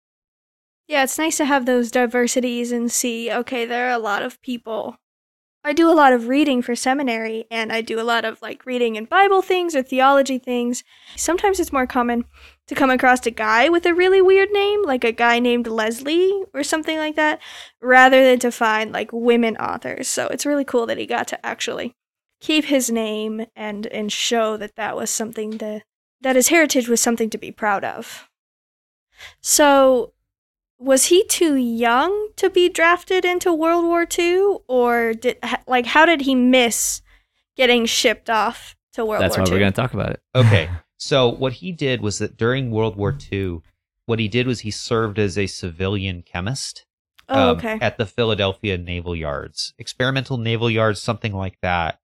[0.87, 4.41] Yeah, it's nice to have those diversities and see, okay, there are a lot of
[4.41, 4.97] people.
[5.63, 8.65] I do a lot of reading for seminary and I do a lot of like
[8.65, 10.83] reading and Bible things or theology things.
[11.17, 12.23] Sometimes it's more common
[12.67, 16.43] to come across a guy with a really weird name, like a guy named Leslie
[16.53, 17.41] or something like that,
[17.81, 20.07] rather than to find like women authors.
[20.07, 21.93] So it's really cool that he got to actually
[22.39, 25.81] keep his name and and show that that was something to
[26.21, 28.29] that his heritage was something to be proud of.
[29.41, 30.13] So
[30.79, 35.37] was he too young to be drafted into World War II, or did
[35.67, 37.01] like how did he miss
[37.55, 39.53] getting shipped off to World That's War why II?
[39.53, 40.21] we're going to talk about it.
[40.35, 40.69] Okay.
[41.01, 43.61] So what he did was that during World War II,
[44.05, 46.85] what he did was he served as a civilian chemist
[47.29, 47.77] oh, um, okay.
[47.79, 51.99] at the Philadelphia Naval Yards, experimental naval yards, something like that.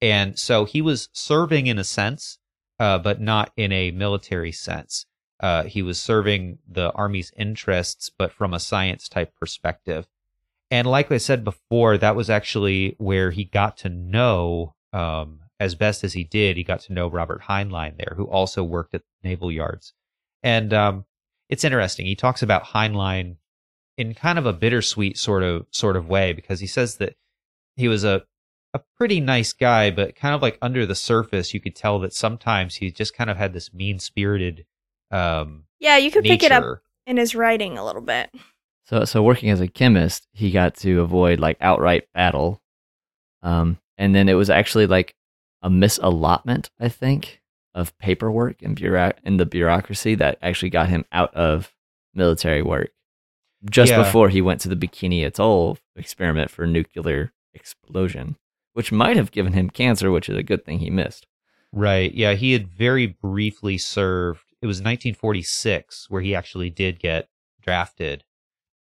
[0.00, 2.38] And so he was serving in a sense,
[2.80, 5.04] uh, but not in a military sense.
[5.40, 10.08] Uh, he was serving the Army's interests, but from a science type perspective.
[10.70, 15.74] And like I said before, that was actually where he got to know, um, as
[15.74, 19.02] best as he did, he got to know Robert Heinlein there, who also worked at
[19.22, 19.94] naval yards.
[20.42, 21.04] And um,
[21.48, 22.06] it's interesting.
[22.06, 23.36] He talks about Heinlein
[23.96, 27.16] in kind of a bittersweet sort of sort of way because he says that
[27.76, 28.24] he was a
[28.74, 32.12] a pretty nice guy, but kind of like under the surface, you could tell that
[32.12, 34.66] sometimes he just kind of had this mean spirited
[35.10, 36.34] um, yeah, you could nature.
[36.34, 38.30] pick it up in his writing a little bit.
[38.86, 42.60] So, so working as a chemist, he got to avoid like outright battle.
[43.42, 45.14] Um, and then it was actually like
[45.62, 47.40] a misallotment, I think,
[47.74, 51.74] of paperwork and bureau- in the bureaucracy that actually got him out of
[52.14, 52.90] military work
[53.68, 54.02] just Yeah.
[54.02, 58.36] before he went to the Bikini Atoll experiment for nuclear explosion,
[58.72, 61.26] which might have given him cancer, which is a good thing he missed.
[61.72, 62.12] Right.
[62.14, 64.44] Yeah, he had very briefly served.
[64.60, 67.28] It was 1946 where he actually did get
[67.62, 68.24] drafted,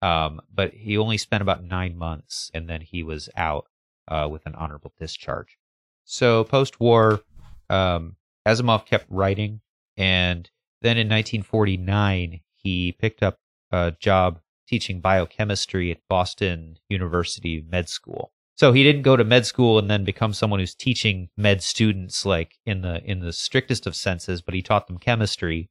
[0.02, 3.68] um, but he only spent about nine months, and then he was out
[4.08, 5.58] uh, with an honorable discharge.
[6.04, 7.22] So post-war,
[7.70, 8.16] um,
[8.48, 9.62] Asimov kept writing,
[9.98, 10.50] and
[10.82, 13.40] then in 1949 he picked up
[13.72, 18.32] a job teaching biochemistry at Boston University Med School.
[18.58, 22.26] So he didn't go to med school and then become someone who's teaching med students
[22.26, 25.70] like in the in the strictest of senses, but he taught them chemistry,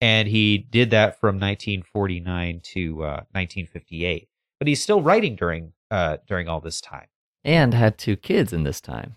[0.00, 4.28] and he did that from 1949 to uh, 1958.
[4.60, 7.06] But he's still writing during uh, during all this time.
[7.44, 9.16] And had two kids in this time.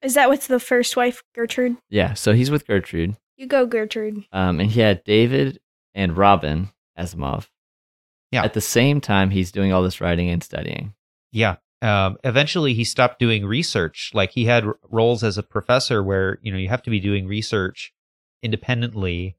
[0.00, 1.76] Is that with the first wife, Gertrude?
[1.90, 3.16] Yeah, so he's with Gertrude.
[3.36, 4.24] You go, Gertrude.
[4.32, 5.60] Um, and he had David
[5.94, 7.48] and Robin Asimov.
[8.30, 8.44] Yeah.
[8.44, 10.94] At the same time, he's doing all this writing and studying.
[11.32, 11.56] Yeah.
[11.84, 14.10] Um, eventually, he stopped doing research.
[14.14, 16.98] Like he had r- roles as a professor, where you know you have to be
[16.98, 17.92] doing research
[18.42, 19.36] independently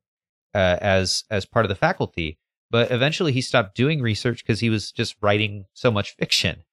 [0.53, 2.38] uh, as as part of the faculty.
[2.69, 6.63] But eventually, he stopped doing research because he was just writing so much fiction,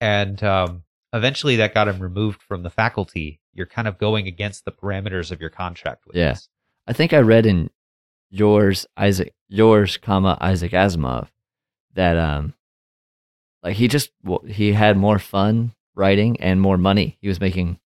[0.00, 3.40] and um, eventually that got him removed from the faculty.
[3.52, 6.36] You're kind of going against the parameters of your contract with Yeah.
[6.86, 7.70] I think I read in
[8.30, 11.28] yours, Isaac, yours, comma Isaac Asimov,
[11.94, 12.54] that um,
[13.62, 14.10] like he just
[14.46, 17.18] he had more fun writing and more money.
[17.20, 17.78] He was making,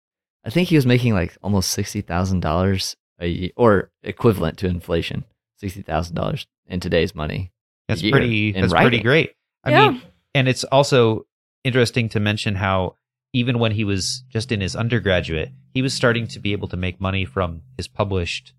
[0.44, 4.66] I think he was making like almost sixty thousand dollars a year, or equivalent to
[4.66, 5.24] inflation,
[5.56, 7.52] sixty thousand dollars in today's money.
[7.88, 8.54] That's pretty.
[8.54, 9.32] in That's pretty great.
[9.64, 9.90] I Yeah.
[9.90, 10.02] mean,
[10.34, 11.26] and it's also
[11.64, 12.96] interesting to mention how
[13.32, 16.76] even when he was just in his undergraduate, he was starting to be able to
[16.76, 18.52] make money from his published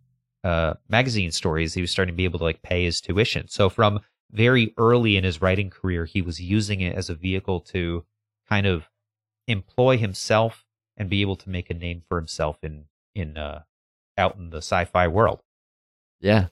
[0.43, 1.73] uh, magazine stories.
[1.73, 3.47] He was starting to be able to like pay his tuition.
[3.47, 7.59] So from very early in his writing career, he was using it as a vehicle
[7.61, 8.03] to
[8.49, 8.89] kind of
[9.47, 10.65] employ himself
[10.97, 13.61] and be able to make a name for himself in in uh,
[14.17, 15.41] out in the sci-fi world.
[16.21, 16.47] Yeah,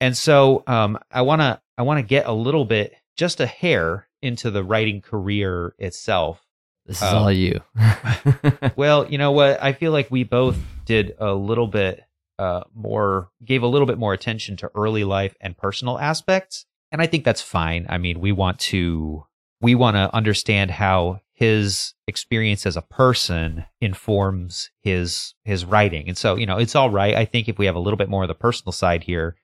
[0.00, 3.46] And so um, I want to I want to get a little bit just a
[3.46, 6.44] hair into the writing career itself.
[6.86, 7.60] this is Um, all you.
[8.76, 9.62] Well, you know what?
[9.62, 12.02] I feel like we both did a little bit
[12.38, 17.02] uh, more, gave a little bit more attention to early life and personal aspects, and
[17.02, 17.86] I think that's fine.
[17.88, 19.26] I mean, we want to
[19.60, 26.16] we want to understand how his experience as a person informs his his writing, and
[26.16, 27.16] so you know, it's all right.
[27.16, 29.34] I think if we have a little bit more of the personal side here,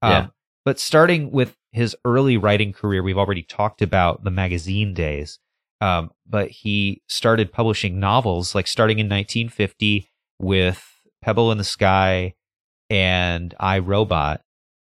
[0.00, 0.26] um, Yeah.
[0.64, 5.38] But starting with his early writing career, we've already talked about the magazine days.
[5.82, 10.82] Um, but he started publishing novels like starting in 1950 with
[11.20, 12.32] Pebble in the Sky
[12.88, 14.40] and I Robot.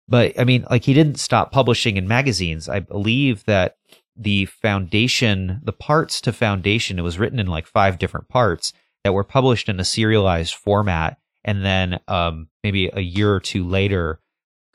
[0.08, 2.68] But I mean, like he didn't stop publishing in magazines.
[2.68, 3.76] I believe that
[4.16, 8.72] the foundation, the parts to foundation, it was written in like five different parts
[9.04, 11.18] that were published in a serialized format.
[11.44, 14.20] And then um, maybe a year or two later,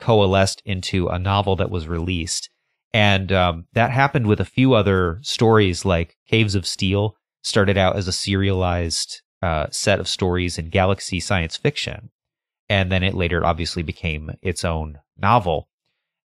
[0.00, 2.50] coalesced into a novel that was released.
[2.92, 7.96] And um, that happened with a few other stories like Caves of Steel started out
[7.96, 12.10] as a serialized uh, set of stories in Galaxy Science Fiction.
[12.72, 15.68] And then it later obviously became its own novel.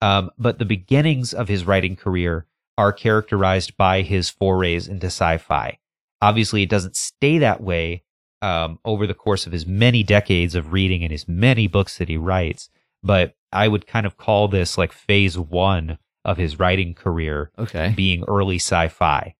[0.01, 5.37] Um, but the beginnings of his writing career are characterized by his forays into sci
[5.37, 5.79] fi.
[6.21, 8.03] Obviously, it doesn't stay that way
[8.41, 12.09] um, over the course of his many decades of reading and his many books that
[12.09, 12.69] he writes.
[13.01, 17.93] But I would kind of call this like phase one of his writing career Okay.
[17.95, 19.35] being early sci fi.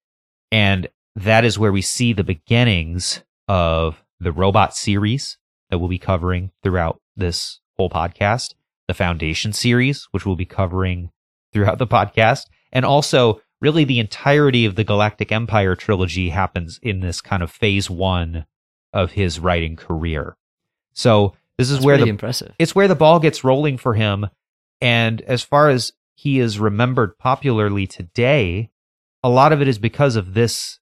[0.54, 0.88] And
[1.18, 5.38] that is where we see the beginnings of the robot series
[5.74, 8.54] that we'll be covering throughout this whole podcast,
[8.88, 11.10] the Foundation series, which we'll be covering
[11.52, 17.00] throughout the podcast, and also really the entirety of the Galactic Empire trilogy happens in
[17.00, 18.46] this kind of phase one
[18.94, 20.38] of his writing career.
[20.94, 22.54] So this is That's where the impressive.
[22.60, 24.28] it's where the ball gets rolling for him.
[24.80, 28.70] And as far as he is remembered popularly today,
[29.24, 30.78] a lot of it is because of this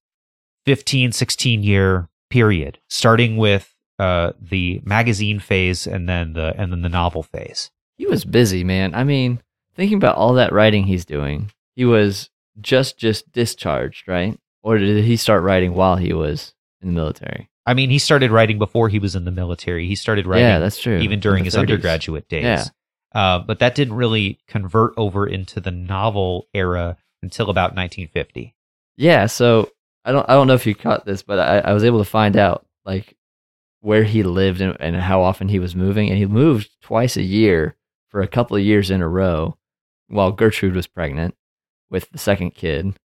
[0.65, 6.82] 15, 16 year period, starting with uh, the magazine phase and then the and then
[6.82, 7.70] the novel phase.
[7.98, 8.96] He was busy, man.
[8.96, 9.44] I mean,
[9.76, 14.40] thinking about all that writing he's doing, he was just just discharged, right?
[14.64, 17.52] Or did he start writing while he was in the military?
[17.68, 19.88] I mean, he started writing before he was in the military.
[19.88, 20.98] He started writing yeah, that's true.
[20.98, 21.60] even during his 30s.
[21.60, 22.44] undergraduate days.
[22.44, 22.66] Yeah.
[23.14, 28.56] Uh, but that didn't really convert over into the novel era until about 1950.
[28.98, 29.70] Yeah, so
[30.04, 32.10] I don't I don't know if you caught this, but I, I was able to
[32.10, 33.16] find out like
[33.82, 37.24] where he lived and, and how often he was moving, and he moved twice a
[37.24, 37.76] year
[38.10, 39.58] for a couple of years in a row
[40.08, 41.36] while Gertrude was pregnant
[41.89, 42.98] with the second kid,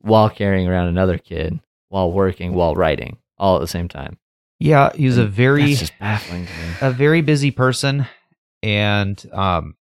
[0.00, 4.18] while carrying around another kid, while working, while writing, all at the same time.
[4.60, 6.46] Yeah, he was a very baffling
[6.80, 8.06] a very busy person
[8.62, 9.76] and um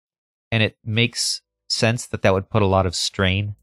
[0.52, 3.56] and it makes sense that that would put a lot of strain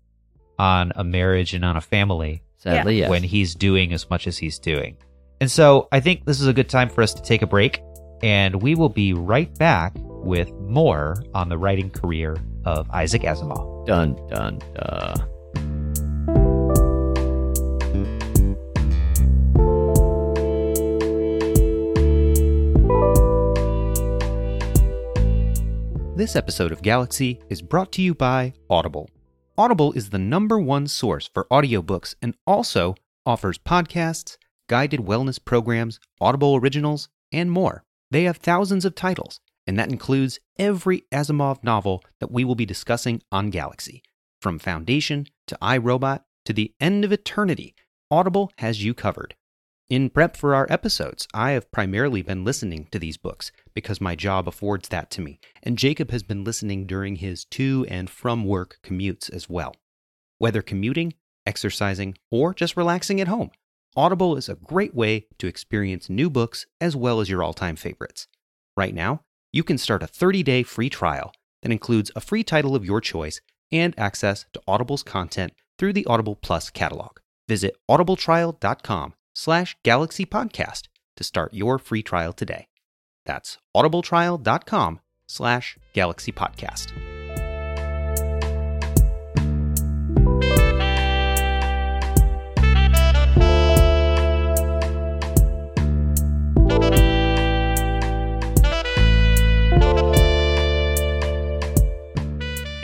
[0.59, 3.11] on a marriage and on a family Sadly, yes.
[3.11, 4.97] when he's doing as much as he's doing.
[5.41, 7.81] And so I think this is a good time for us to take a break
[8.23, 13.87] and we will be right back with more on the writing career of Isaac Asimov.
[13.87, 15.29] dun dun dun.
[26.17, 29.09] This episode of Galaxy is brought to you by Audible.
[29.57, 34.37] Audible is the number one source for audiobooks and also offers podcasts,
[34.69, 37.85] guided wellness programs, Audible originals, and more.
[38.11, 42.67] They have thousands of titles, and that includes every Asimov novel that we will be
[42.67, 44.03] discussing on Galaxy.
[44.41, 47.75] From Foundation to I, Robot to the end of eternity,
[48.11, 49.35] Audible has you covered.
[49.91, 54.15] In prep for our episodes, I have primarily been listening to these books because my
[54.15, 58.45] job affords that to me, and Jacob has been listening during his to and from
[58.45, 59.75] work commutes as well.
[60.37, 61.15] Whether commuting,
[61.47, 63.51] exercising, or just relaxing at home,
[63.97, 67.77] Audible is a great way to experience new books as well as your all time
[67.77, 68.29] favorites.
[68.77, 69.23] Right now,
[69.53, 73.01] you can start a 30 day free trial that includes a free title of your
[73.01, 73.41] choice
[73.73, 77.19] and access to Audible's content through the Audible Plus catalog.
[77.49, 82.69] Visit audibletrial.com slash galaxy podcast to start your free trial today.
[83.27, 86.33] That's audibletrial.com slash galaxy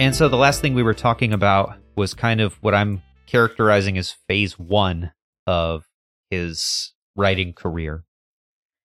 [0.05, 3.97] And so the last thing we were talking about was kind of what I'm characterizing
[3.97, 5.12] as phase one
[5.47, 5.87] of
[6.29, 8.05] his writing career.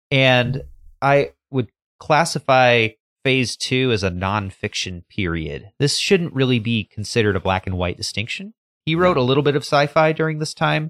[0.09, 0.63] And
[1.03, 2.87] I would classify
[3.23, 5.69] phase two as a nonfiction period.
[5.77, 8.55] This shouldn't really be considered a black and white distinction.
[8.83, 10.89] He wrote a little bit of sci fi during this time,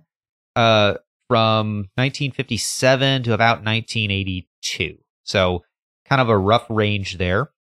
[0.56, 5.00] uh, from 1957 to about 1982.
[5.26, 5.66] So
[6.08, 7.52] kind of a rough range there.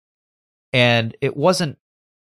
[0.71, 1.77] And it wasn't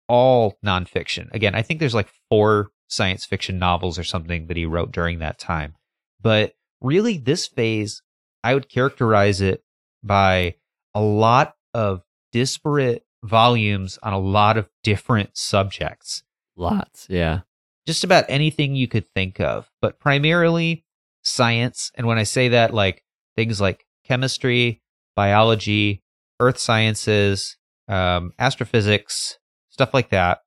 [0.08, 1.32] all nonfiction.
[1.32, 5.18] Again, I think there's like four science fiction novels or something that he wrote during
[5.18, 5.74] that time.
[6.20, 8.02] But really, this phase,
[8.42, 9.62] I would characterize it
[10.02, 10.56] by
[10.94, 12.02] a lot of
[12.32, 16.22] disparate volumes on a lot of different subjects.
[16.56, 17.40] Lots, yeah.
[17.86, 20.84] Just about anything you could think of, but primarily
[21.22, 21.90] science.
[21.94, 23.02] And when I say that, like
[23.36, 24.82] things like chemistry,
[25.14, 26.02] biology,
[26.40, 27.56] earth sciences,
[27.88, 29.38] um, astrophysics,
[29.78, 30.42] stuff like that.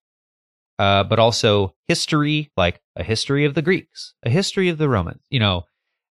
[0.78, 5.22] Uh, but also history, like a history of the Greeks, a history of the Romans,
[5.30, 5.64] you know,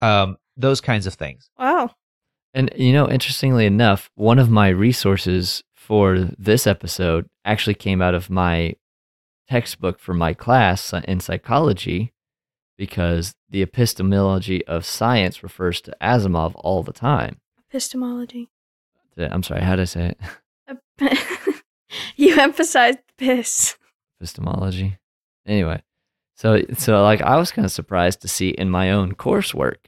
[0.03, 1.49] um, those kinds of things.
[1.59, 1.91] Wow.
[2.55, 8.15] And you know, interestingly enough, one of my resources for this episode actually came out
[8.15, 8.75] of my
[9.49, 12.12] textbook for my class in psychology
[12.79, 17.41] because the epistemology of science refers to Asimov all the time.
[17.69, 18.49] Epistemology.
[19.19, 20.15] I'm sorry, how did I say
[20.99, 21.61] it?
[22.16, 23.76] you emphasized piss.
[24.20, 24.99] Epistemology.
[25.47, 25.82] Anyway,
[26.34, 29.86] so so like I was kind of surprised to see in my own coursework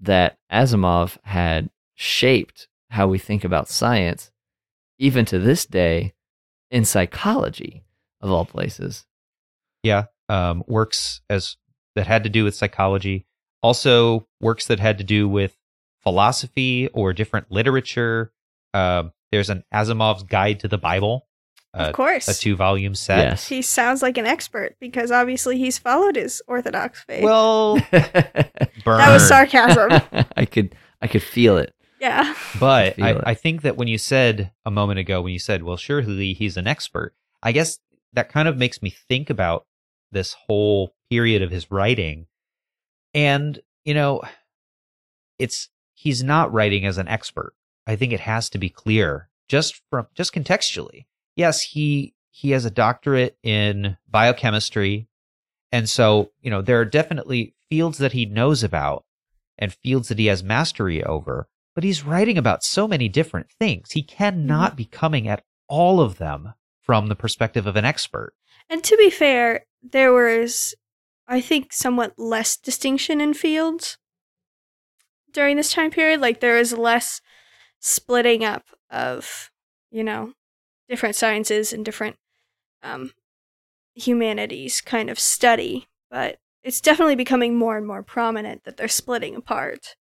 [0.00, 4.30] that Asimov had shaped how we think about science
[4.98, 6.12] even to this day
[6.70, 7.82] in psychology
[8.20, 9.06] of all places.
[9.82, 11.56] Yeah, um, works as
[11.94, 13.26] that had to do with psychology.
[13.62, 15.56] Also, works that had to do with
[16.02, 18.32] philosophy or different literature.
[18.74, 21.26] Uh, there's an Asimov's Guide to the Bible.
[21.74, 22.28] Uh, of course.
[22.28, 23.18] A two volume set.
[23.18, 23.48] Yes.
[23.48, 27.24] He sounds like an expert because obviously he's followed his Orthodox faith.
[27.24, 29.90] Well, that was sarcasm.
[30.36, 31.74] I could I could feel it.
[32.00, 32.34] yeah.
[32.60, 33.30] But feel I.
[33.30, 36.56] I think that when you said a moment ago, when you said, well, surely he's
[36.56, 37.78] an expert, I guess
[38.12, 39.66] that kind of makes me think about
[40.10, 42.26] this whole period of his writing.
[43.14, 44.22] And, you know,
[45.38, 47.54] it's, he's not writing as an expert.
[47.86, 51.06] I think it has to be clear just from, just contextually.
[51.36, 55.08] Yes, he, he has a doctorate in biochemistry.
[55.70, 59.04] And so, you know, there are definitely fields that he knows about
[59.58, 63.92] and fields that he has mastery over but he's writing about so many different things.
[63.92, 64.76] He cannot mm-hmm.
[64.76, 68.34] be coming at all of them from the perspective of an expert.
[68.68, 70.74] And to be fair, there was,
[71.26, 73.98] I think, somewhat less distinction in fields
[75.32, 76.20] during this time period.
[76.20, 77.20] Like, there was less
[77.80, 79.50] splitting up of,
[79.90, 80.32] you know,
[80.92, 82.16] different sciences and different
[82.82, 83.12] um,
[83.94, 85.88] humanities kind of study.
[86.10, 89.96] But it's definitely becoming more and more prominent that they're splitting apart.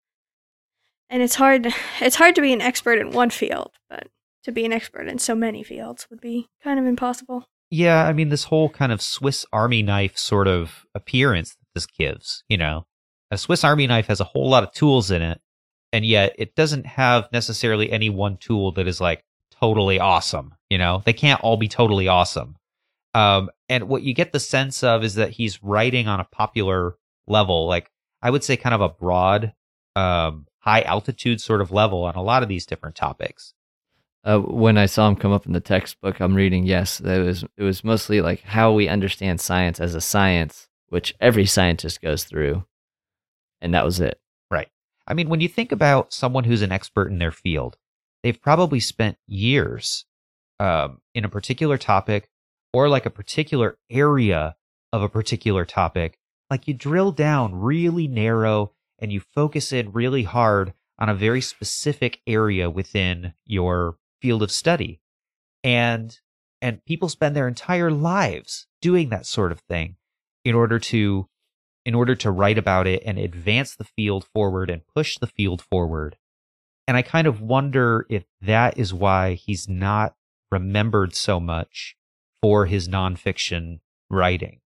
[1.10, 4.08] And it's hard it's hard to be an expert in one field, but
[4.44, 7.44] to be an expert in so many fields would be kind of impossible.
[7.70, 11.86] Yeah, I mean, this whole kind of Swiss Army knife sort of appearance that this
[11.86, 12.86] gives, you know,
[13.30, 15.40] a Swiss Army knife has a whole lot of tools in it,
[15.92, 19.24] and yet it doesn't have necessarily any one tool that is like
[19.60, 21.02] totally awesome, you know?
[21.04, 22.56] They can't all be totally awesome.
[23.14, 26.96] Um, and what you get the sense of is that he's writing on a popular
[27.26, 27.90] level, like
[28.20, 29.54] I would say kind of a broad,
[29.94, 33.54] um, high altitude sort of level on a lot of these different topics.
[34.24, 37.44] Uh, when I saw him come up in the textbook I'm reading, yes, it was
[37.56, 42.24] it was mostly like how we understand science as a science, which every scientist goes
[42.24, 42.64] through,
[43.60, 44.20] and that was it.
[44.50, 44.68] Right.
[45.06, 47.76] I mean, when you think about someone who's an expert in their field,
[48.24, 50.04] they've probably spent years
[50.60, 52.28] um, in a particular topic
[52.72, 54.56] or like a particular area
[54.92, 56.18] of a particular topic.
[56.50, 61.40] Like you drill down really narrow and you focus in really hard on a very
[61.40, 65.00] specific area within your field of study.
[65.62, 66.18] And
[66.62, 69.96] and people spend their entire lives doing that sort of thing
[70.44, 71.28] in order to
[71.84, 75.62] in order to write about it and advance the field forward and push the field
[75.62, 76.16] forward.
[76.88, 80.14] And I kind of wonder if that is why he's not
[80.50, 81.96] remembered so much
[82.40, 83.80] for his nonfiction
[84.10, 84.60] writing.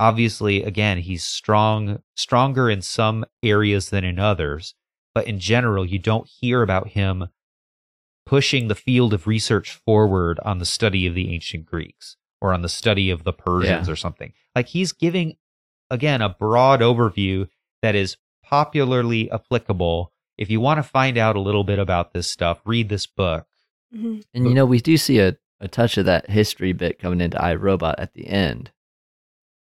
[0.00, 4.74] Obviously, again, he's strong, stronger in some areas than in others,
[5.14, 7.28] but in general, you don't hear about him
[8.26, 12.62] pushing the field of research forward on the study of the ancient Greeks or on
[12.62, 13.92] the study of the Persians Yeah.
[13.92, 14.32] or something.
[14.56, 15.36] Like he's giving,
[15.90, 17.48] again, a broad overview
[17.82, 20.12] that is popularly applicable.
[20.38, 23.46] If you want to find out a little bit about this stuff, read this book.
[23.94, 27.20] Hmm And you know, we do see a, a touch of that history bit coming
[27.20, 28.72] into I, Robot at the end,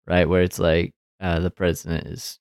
[0.07, 0.29] right?
[0.29, 2.39] Where it's like uh, the president is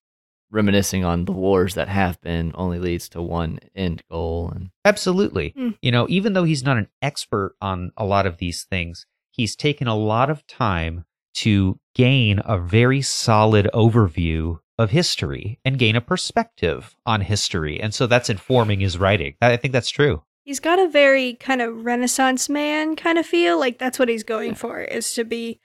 [0.52, 4.52] reminiscing on the wars that have been only leads to one end goal.
[4.54, 5.54] And Absolutely.
[5.56, 5.70] Hmm.
[5.82, 9.56] You know, even though he's not an expert on a lot of these things, he's
[9.56, 15.96] taken a lot of time to gain a very solid overview of history and gain
[15.96, 17.80] a perspective on history.
[17.80, 19.36] And so that's informing his writing.
[19.42, 20.24] I think that's true.
[20.44, 23.60] He's got a very kind of Renaissance man kind of feel.
[23.60, 24.56] Like that's what he's going Yeah.
[24.56, 25.60] for is to be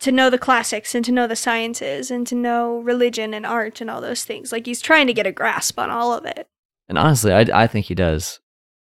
[0.00, 3.80] to know the classics and to know the sciences and to know religion and art
[3.80, 4.50] and all those things.
[4.52, 6.48] Like he's trying to get a grasp on all of it.
[6.88, 8.40] and honestly, I, I think he does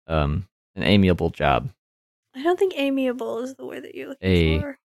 [0.07, 1.72] um, an amiable job,
[2.36, 4.80] I don't think amiable is the word that you're looking A- for.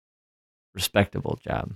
[0.74, 1.74] respectable job.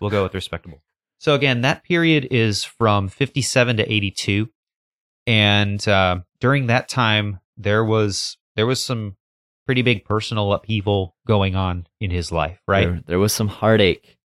[0.00, 0.82] We'll go with respectable.
[1.18, 4.48] So again, that period is from 57 to 82.
[5.26, 9.16] and uh, during that time there was there was some
[9.66, 12.86] pretty big personal upheaval going on in his life, right?
[12.88, 14.16] There, there was some heartache.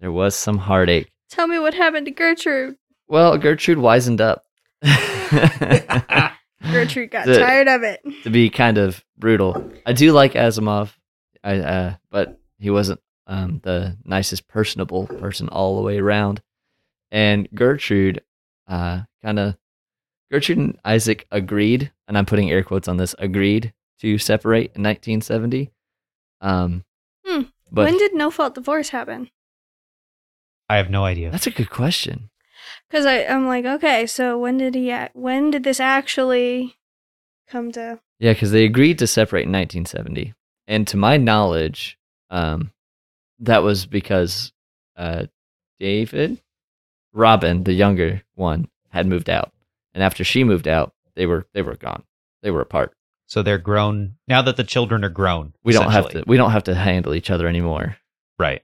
[0.00, 1.10] There was some heartache.
[1.30, 2.76] Tell me what happened to Gertrude.
[3.08, 4.44] Well, Gertrude wisened up.
[6.72, 8.00] Gertrude got The- tired of it.
[8.24, 9.70] to be kind of brutal.
[9.86, 10.92] I do like Asimov,
[11.42, 16.42] I, uh, but he wasn't um, the nicest personable person all the way around.
[17.10, 18.22] And Gertrude,
[18.68, 19.56] uh, kind of,
[20.30, 24.82] Gertrude and Isaac agreed, and I'm putting air quotes on this, agreed to separate in
[24.82, 25.70] 1970.
[26.40, 26.84] Um,
[27.26, 27.42] Hmm.
[27.70, 29.30] but when did no fault divorce happen?
[30.68, 31.30] I have no idea.
[31.30, 32.30] that's a good question.
[32.88, 34.90] Because I'm like, okay, so when did he?
[34.90, 36.76] Act, when did this actually
[37.48, 37.98] come to?
[38.18, 40.34] Yeah, because they agreed to separate in 1970,
[40.68, 41.98] and to my knowledge,
[42.30, 42.70] um,
[43.40, 44.52] that was because
[44.96, 45.24] uh,
[45.80, 46.40] David,
[47.12, 49.52] Robyn, the younger one, had moved out,
[50.00, 52.04] and after she moved out, they were they were gone.
[52.42, 52.94] They were apart.
[53.26, 55.52] So they're grown now that the children are grown.
[55.62, 56.24] We don't have to.
[56.26, 57.98] We don't have to handle each other anymore.
[58.38, 58.62] Right.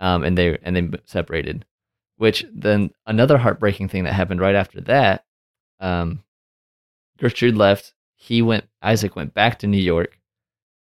[0.00, 1.66] Um, and they and they separated.
[2.16, 5.26] Which then another heartbreaking thing that happened right after that.
[5.78, 6.24] Um,
[7.18, 7.92] Gertrude left.
[8.14, 8.64] He went.
[8.80, 10.18] Isaac went back to New York,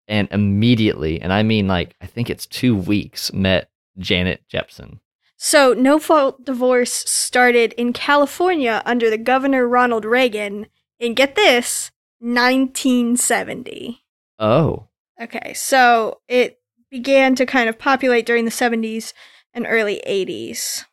[0.07, 5.01] and immediately, and I mean like I think it's two weeks, met Janet Jeppson.
[5.37, 10.67] So no fault divorce started in California under the governor Ronald Reagan
[10.99, 14.03] in get this 1970.
[14.39, 14.89] Oh,
[15.21, 16.59] Okay, so it
[16.91, 19.13] began to kind of populate during the 70s
[19.53, 20.85] and early 80s.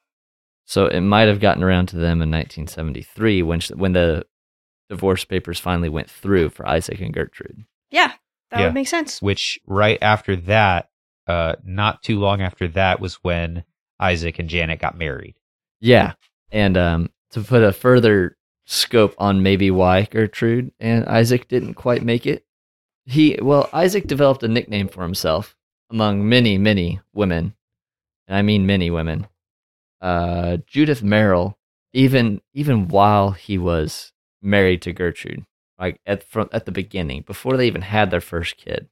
[0.66, 4.24] so it might have gotten around to them in 1973 when sh- when the
[4.90, 7.66] divorce papers finally went through for Isaac and Gertrude.
[7.90, 8.14] Yeah,
[8.52, 8.66] that Yeah.
[8.68, 9.22] would make sense.
[9.24, 10.90] Which right after that,
[11.28, 13.64] uh, not too long after that was when
[14.02, 15.36] Isaac and Janet got married.
[15.80, 16.14] Yeah.
[16.52, 22.04] And um, to put a further scope on maybe why Gertrude and Isaac didn't quite
[22.04, 22.46] make it,
[23.06, 25.56] he, well, Isaac developed a nickname for himself
[25.90, 27.54] among many, many women.
[28.28, 29.28] And I mean many women.
[30.02, 31.56] Uh, Judith Merril,
[31.94, 35.46] even even while he was married to Gertrude,
[35.78, 38.90] like at from at the beginning, before they even had their first kid,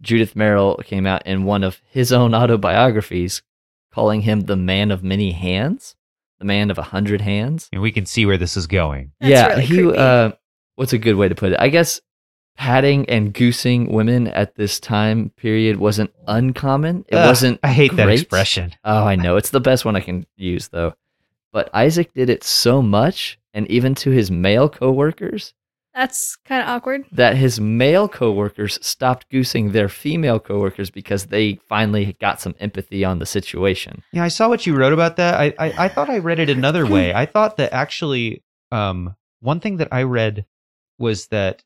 [0.00, 3.42] Judith Merril came out in one of his own autobiographies,
[3.96, 5.96] calling him the man of many hands,
[6.38, 7.66] the man of a hundred hands.
[7.72, 9.12] And we can see where this is going.
[9.20, 9.96] That's yeah, really he.
[9.96, 10.32] Uh,
[10.74, 11.58] what's a good way to put it?
[11.58, 12.02] I guess
[12.58, 17.06] patting and goosing women at this time period wasn't uncommon.
[17.08, 17.58] It Ugh, wasn't.
[17.62, 18.74] I hate that expression.
[18.84, 19.36] Oh, I know.
[19.38, 20.92] It's the best one I can use, though.
[21.50, 25.54] But Isaac did it so much, and even to his male coworkers,
[25.96, 27.06] That's kind of awkward.
[27.12, 33.02] that his male coworkers stopped goosing their female coworkers because they finally got some empathy
[33.02, 34.02] on the situation.
[34.12, 35.40] Yeah, I saw what you wrote about that.
[35.40, 37.14] I, I, I thought I read it another way.
[37.14, 40.44] I thought that actually, um, one thing that I read
[40.98, 41.64] was that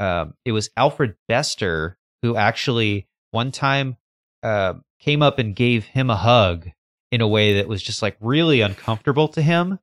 [0.00, 3.96] um, it was Alfred Bester who actually one time
[4.42, 6.68] uh, came up and gave him a hug
[7.12, 9.78] in a way that was just like really uncomfortable to him,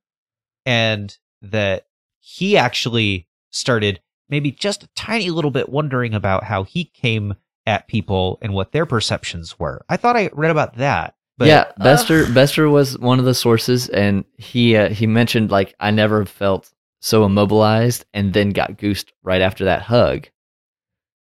[0.65, 1.87] and that
[2.19, 3.99] he actually started
[4.29, 7.35] maybe just a tiny little bit wondering about how he came
[7.65, 9.83] at people and what their perceptions were.
[9.89, 11.15] I thought I read about that.
[11.37, 15.75] But yeah, Bester Bester was one of the sources, and he uh, he mentioned like
[15.79, 20.27] I never felt so immobilized, and then got goosed right after that hug,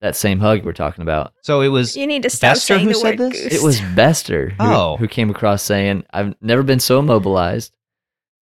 [0.00, 1.32] that same hug we're talking about.
[1.42, 3.42] So it was You need to stop Bester saying who the said word this?
[3.44, 3.54] goose.
[3.54, 4.96] It was Bester who, Oh.
[4.98, 7.72] who came across saying, "I've never been so immobilized,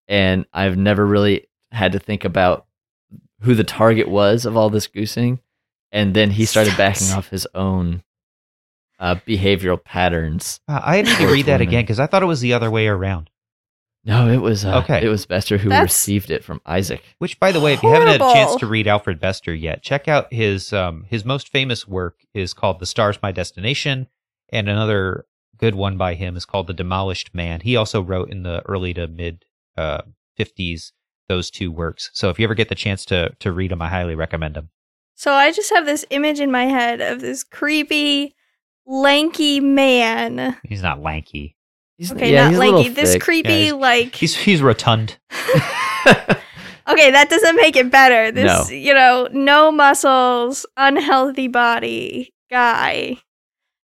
[0.09, 2.64] and I've never really had to think about
[3.43, 5.41] who the target was of all this goosing."
[5.93, 8.03] And then he started backing off his own
[8.99, 10.61] uh, behavioral patterns.
[10.68, 11.68] Uh, I need to Towards read that women.
[11.68, 13.30] again because I thought it was the other way around.
[14.05, 15.05] No, it was uh, Okay.
[15.05, 17.03] It was Bester who That's- received it from Isaac.
[17.18, 19.82] Which, by the way, if you haven't had a chance to read Alfred Bester yet,
[19.82, 24.07] check out his um, his most famous work is called "The Stars My Destination,"
[24.51, 25.26] and another
[25.57, 28.95] good one by him is called "The Demolished Man." He also wrote in the early
[28.95, 29.45] to mid
[29.76, 30.03] uh,
[30.36, 30.93] fifties
[31.29, 32.11] those two works.
[32.14, 34.70] So if you ever get the chance to to read them, I highly recommend them.
[35.14, 38.35] So I just have this image in my head of this creepy,
[38.87, 40.57] lanky man.
[40.64, 41.57] He's not lanky.
[41.97, 42.89] He's, Okay, yeah, not he's a lanky.
[42.91, 43.22] This thick.
[43.22, 44.14] creepy, Yeah, he's- like.
[44.14, 45.18] He's he's rotund.
[46.07, 48.31] okay, that doesn't make it better.
[48.31, 48.74] This, No.
[48.74, 53.16] you know, no muscles, unhealthy body guy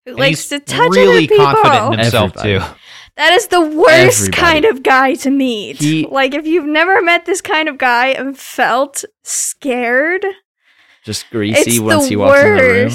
[0.06, 1.46] who And likes to touch really other people.
[1.46, 2.66] confident in himself Everybody.
[2.66, 2.76] too.
[3.20, 4.32] That is the worst Everybody.
[4.32, 5.78] kind of guy to meet.
[5.78, 10.26] He- like, if you've never met this kind of guy and felt scared,
[11.04, 12.92] Just greasy it's once the he walks in the room.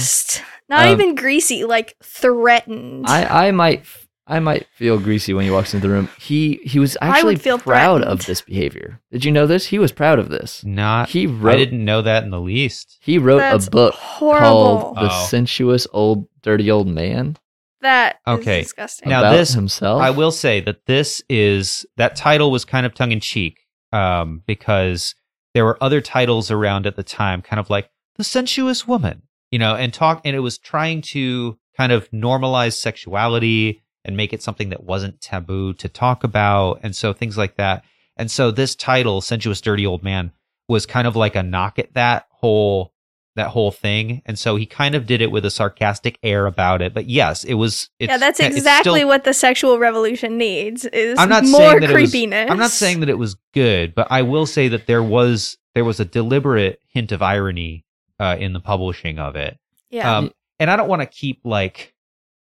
[0.71, 3.05] Not Um, even greasy, like threatened.
[3.07, 3.85] I, I might
[4.27, 6.09] I might feel greasy when he walks into the room.
[6.19, 8.21] He he was actually feel proud threatened.
[8.21, 9.01] of this behavior.
[9.13, 9.67] Did you know this?
[9.67, 10.65] He was proud of this.
[10.65, 11.11] Not.
[11.11, 12.97] He I didn't know that in the least.
[13.03, 14.41] he wrote That's a book horrible.
[14.49, 15.27] called The Oh.
[15.29, 17.37] Sensuous Old Dirty Old Man
[17.85, 18.63] That is Okay.
[18.63, 19.11] disgusting.
[19.11, 20.01] Now about this- himself.
[20.03, 23.59] I will say that this is that title was kind of tongue in cheek
[23.93, 25.15] um, because
[25.53, 29.59] there were other titles around at the time, kind of like the sensuous woman, you
[29.59, 34.43] know, and talk, and it was trying to kind of normalize sexuality and make it
[34.43, 37.85] something that wasn't taboo to talk about, and so things like that.
[38.17, 40.33] And so this title, sensuous dirty old man,
[40.69, 42.94] was kind of like a knock at that whole
[43.37, 46.81] that whole thing, and so he kind of did it with a sarcastic air about
[46.83, 46.95] it.
[46.95, 47.91] But yes, it was.
[47.99, 50.85] It's, yeah, that's it's exactly still- what the sexual revolution needs.
[50.87, 52.43] Is I'm not more saying that creepiness.
[52.43, 55.03] It was, I'm not saying that it was good, but I will say that there
[55.03, 57.85] was there was a deliberate hint of irony
[58.21, 59.59] uh, in the publishing of it.
[59.91, 60.19] Yeah.
[60.19, 61.93] Um, and I don't want to keep like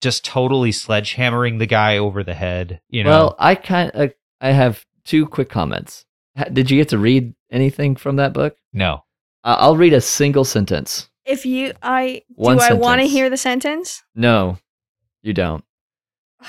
[0.02, 2.80] just totally sledgehammering the guy over the head.
[2.90, 6.04] You know, Well, I kind of I have two quick comments.
[6.52, 8.56] Did you get to read anything from that book?
[8.72, 9.04] no.
[9.44, 11.08] I- I'll read a single sentence.
[11.24, 14.02] if you, I One do, I want to hear the sentence.
[14.14, 14.58] No,
[15.22, 15.64] you don't.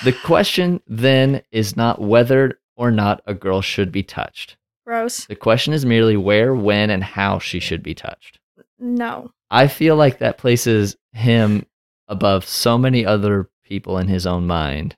[0.03, 4.57] The question then is not whether or not a girl should be touched.
[4.85, 5.25] Gross.
[5.25, 8.39] The question is merely where, when, and how she should be touched.
[8.79, 9.31] No.
[9.51, 11.65] I feel like that places him
[12.07, 14.95] above so many other people in his own mind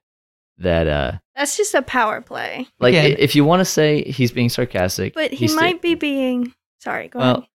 [0.58, 2.66] that uh That's just a power play.
[2.80, 5.62] like Again- i- if you want to say he's being sarcastic But he he's sta-
[5.62, 6.54] might be being.
[6.80, 7.10] Sorry.
[7.10, 7.48] Go Well, ahead.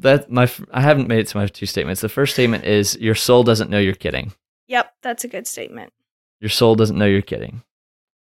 [0.00, 2.00] That my I haven't made it to my two statements.
[2.00, 4.32] The first statement is your soul doesn't know you're kidding.
[4.68, 5.92] Yep, that's a good statement.
[6.40, 7.62] Your soul doesn't know you're kidding.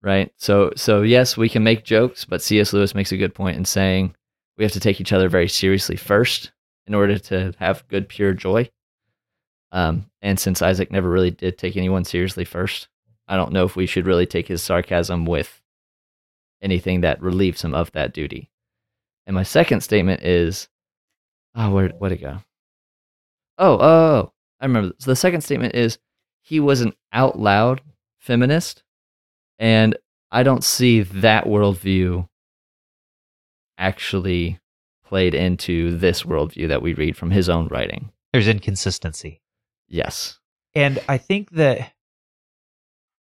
[0.03, 0.32] Right?
[0.36, 2.72] So so yes, we can make jokes, but C.S.
[2.72, 4.14] Lewis makes a good point in saying
[4.57, 6.53] we have to take each other very seriously first
[6.86, 8.68] in order to have good pure joy.
[9.72, 12.88] Um and since Isaac never really did take anyone seriously first,
[13.26, 15.62] I don't know if we should really take his sarcasm with
[16.62, 18.51] anything that relieves him of that duty.
[19.26, 20.68] And my second statement is
[21.55, 22.38] Ah, oh, where where'd it go?
[23.59, 24.94] Oh, oh, oh, I remember.
[24.98, 25.98] So the second statement is
[26.42, 27.80] he was an out loud
[28.18, 28.82] feminist,
[29.59, 29.96] and
[30.32, 32.28] I don't see that worldview
[33.78, 34.59] actually
[35.05, 38.11] played into this worldview that we read from his own writing.
[38.32, 39.40] There's inconsistency.
[39.88, 40.38] Yes.
[40.74, 41.92] and I think that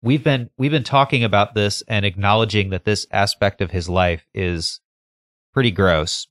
[0.02, 4.26] we've been we've been talking about this and acknowledging that this aspect of his life
[4.34, 4.82] is
[5.54, 6.28] pretty gross.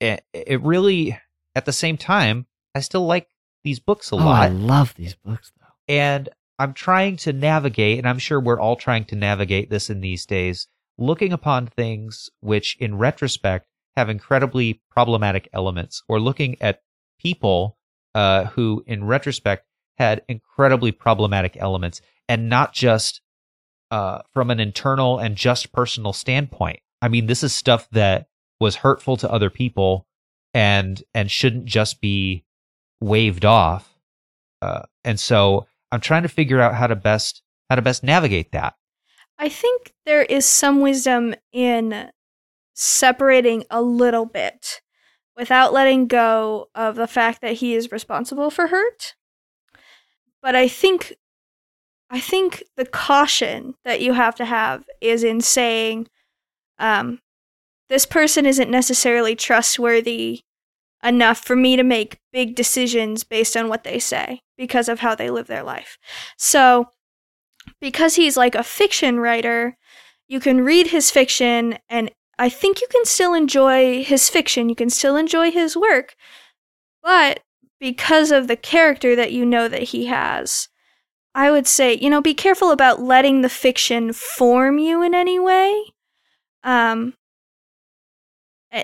[0.00, 1.18] It, it really,
[1.54, 3.28] at the same time, I still like
[3.64, 5.66] these books a Oh, I love these books though.
[5.88, 6.28] and
[6.60, 10.26] I'm trying to navigate, and I'm sure we're all trying to navigate this in these
[10.26, 16.82] days, looking upon things which, in retrospect, have incredibly problematic elements, or looking at
[17.20, 17.78] people
[18.14, 19.66] uh, who, in retrospect,
[19.98, 23.20] had incredibly problematic elements, and not just
[23.90, 26.80] uh, from an internal and just personal standpoint.
[27.00, 28.26] I mean, this is stuff that
[28.60, 30.06] was hurtful to other people,
[30.54, 32.44] and and shouldn't just be
[33.00, 33.98] waved off.
[34.60, 38.52] Uh, and so I'm trying to figure out how to best how to best navigate
[38.52, 38.74] that.
[39.38, 42.10] I think there is some wisdom in
[42.74, 44.80] separating a little bit
[45.36, 49.14] without letting go of the fact that he is responsible for hurt.
[50.42, 51.14] But I think
[52.10, 56.08] I think the caution that you have to have is in saying
[56.78, 57.20] um
[57.88, 60.42] this person isn't necessarily trustworthy
[61.02, 65.14] enough for me to make big decisions based on what they say because of how
[65.14, 65.96] they live their life.
[66.36, 66.88] So,
[67.80, 69.76] because he's like a fiction writer,
[70.26, 74.76] you can read his fiction and I think you can still enjoy his fiction, you
[74.76, 76.14] can still enjoy his work.
[77.02, 77.40] But
[77.80, 80.68] because of the character that you know that he has,
[81.34, 85.38] I would say, you know, be careful about letting the fiction form you in any
[85.38, 85.84] way.
[86.64, 87.14] Um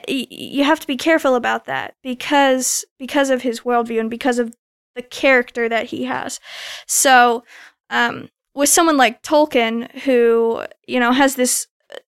[0.08, 4.54] you have to be careful about that because because of his worldview and because of
[4.94, 6.40] the character that he has.
[6.86, 7.44] So,
[7.90, 11.98] um, with someone like Tolkien, who you know has this uh,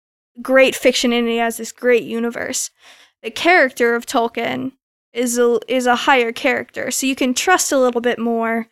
[0.41, 2.71] great fiction and he has this great universe,
[3.23, 4.73] the character of Tolkien
[5.13, 8.69] is a is a higher character, so you can trust a little bit more.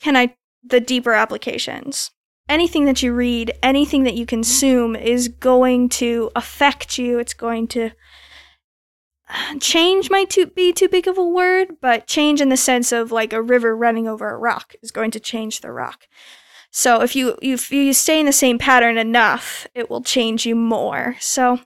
[0.00, 2.10] Can I the deeper applications?
[2.48, 7.18] Anything that you read, anything that you consume is going to affect you.
[7.18, 7.90] It's going to
[9.60, 13.12] change might too, be too big of a word, but change in the sense of
[13.12, 16.06] like a river running over a rock is going to change the rock.
[16.70, 20.54] So if you if you stay in the same pattern enough, it will change you
[20.54, 21.16] more.
[21.18, 21.58] So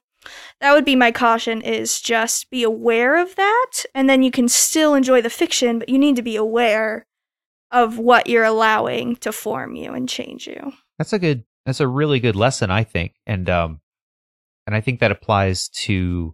[0.61, 4.49] that would be my caution is just be aware of that and then you can
[4.49, 7.07] still enjoy the fiction, but you need to be aware
[7.71, 10.73] of what you're allowing to form you and change you.
[10.99, 13.81] That's a good That's a really good lesson, I think, and um,
[14.67, 16.34] and I think that applies to.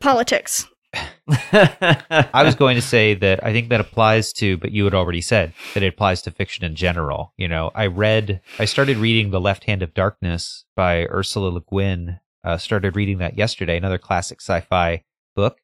[0.00, 0.66] Politics.
[1.28, 5.20] I was going to say that I think that applies to, but you had already
[5.20, 7.32] said that it applies to fiction in general.
[7.36, 11.60] You know, I read, I started reading The Left Hand of Darkness by Ursula Le
[11.60, 12.20] Guin.
[12.44, 15.02] Uh, started reading that yesterday, another classic sci-fi
[15.34, 15.58] book,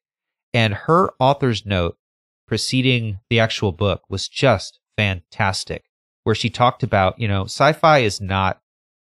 [0.53, 1.97] and her author's note
[2.45, 5.85] preceding the actual book was just fantastic.
[6.23, 8.61] Where she talked about, you know, sci-fi is not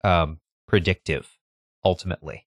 [0.04, 1.38] um, predictive
[1.84, 2.46] ultimately.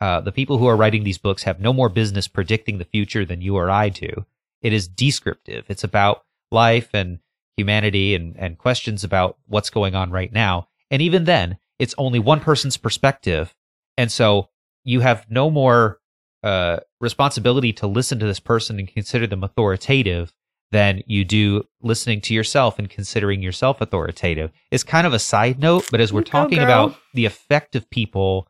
[0.00, 3.24] Uh, the people who are writing these books have no more business predicting the future
[3.24, 4.26] than you or I do.
[4.62, 5.64] It is descriptive.
[5.68, 7.18] It's about life and
[7.56, 10.68] humanity and, and questions about what's going on right now.
[10.90, 13.54] And even then, it's only one person's perspective.
[13.96, 14.48] And so
[14.84, 15.98] you have no more
[16.42, 20.32] uh, responsibility to listen to this person and consider them authoritative
[20.70, 24.50] than you do listening to yourself and considering yourself authoritative.
[24.70, 28.46] It's kind of a side note, but as we're talking about the effect of people,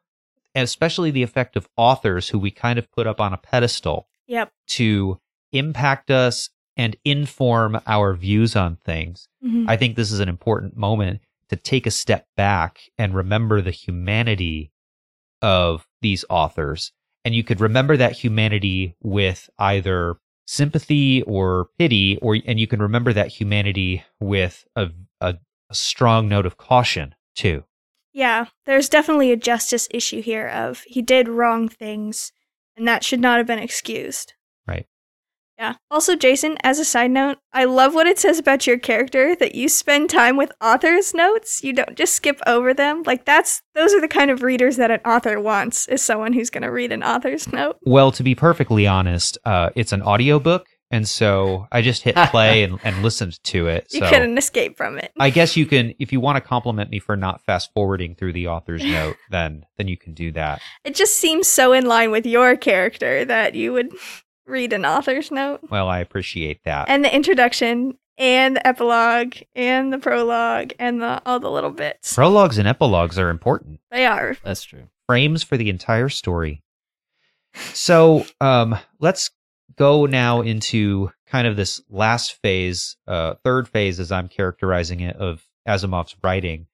[0.64, 4.52] especially the effect of authors who we kind of put up on a pedestal Yep.
[4.68, 5.20] to
[5.52, 9.64] impact us and inform our views on things, Mhm.
[9.68, 13.70] I think this is an important moment to take a step back and remember the
[13.70, 14.70] humanity
[15.42, 16.92] of these authors.
[17.24, 22.80] And you could remember that humanity with either sympathy or pity, or and you can
[22.80, 24.90] remember that humanity with a,
[25.20, 25.36] a,
[25.70, 27.64] a strong note of caution too.
[28.18, 32.32] Yeah, there's definitely a justice issue here of he did wrong things
[32.76, 34.34] and that should not have been excused.
[34.66, 34.86] Right.
[35.56, 35.74] Yeah.
[35.88, 39.54] Also, Jason, as a side note, I love what it says about your character that
[39.54, 41.62] you spend time with author's notes.
[41.62, 43.04] You don't just skip over them.
[43.06, 46.50] Like that's those are the kind of readers that an author wants is someone who's
[46.50, 47.76] going to read an author's note.
[47.82, 52.62] Well, to be perfectly honest, uh, it's an audiobook, and so I just hit play
[52.62, 53.86] and, and listened to it.
[53.90, 55.12] You so couldn't escape from it.
[55.18, 58.32] I guess you can, if you want to compliment me for not fast forwarding through
[58.32, 60.60] the author's note, then then you can do that.
[60.84, 63.92] It just seems so in line with your character that you would
[64.46, 65.60] read an author's note.
[65.70, 66.88] Well, I appreciate that.
[66.88, 72.14] and the introduction and the epilogue and the prologue and the all the little bits.
[72.14, 73.78] Prologues and epilogues are important.
[73.90, 74.36] They are.
[74.42, 74.88] That's true.
[75.06, 76.62] frames for the entire story.
[77.54, 79.30] So um, let's
[79.78, 85.16] go now into kind of this last phase, uh, third phase, as I'm characterizing it,
[85.16, 86.66] of Asimov's writing,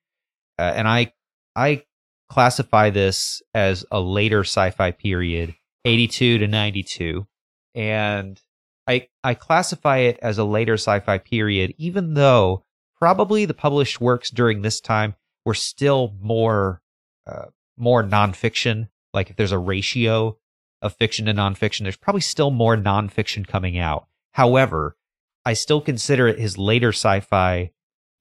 [0.58, 1.12] uh, and I
[1.54, 1.84] I
[2.28, 7.26] classify this as a later sci-fi period, 82 to 92,
[7.74, 8.40] and
[8.88, 12.64] I I classify it as a later sci-fi period, even though
[12.98, 16.80] probably the published works during this time were still more
[17.26, 17.46] uh,
[17.76, 18.88] more nonfiction.
[19.12, 20.38] Like if there's a ratio
[20.84, 24.06] of fiction to nonfiction, there's probably still more nonfiction coming out.
[24.32, 24.96] However,
[25.44, 27.70] I still consider it his later sci-fi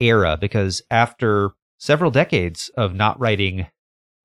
[0.00, 3.66] era because after several decades of not writing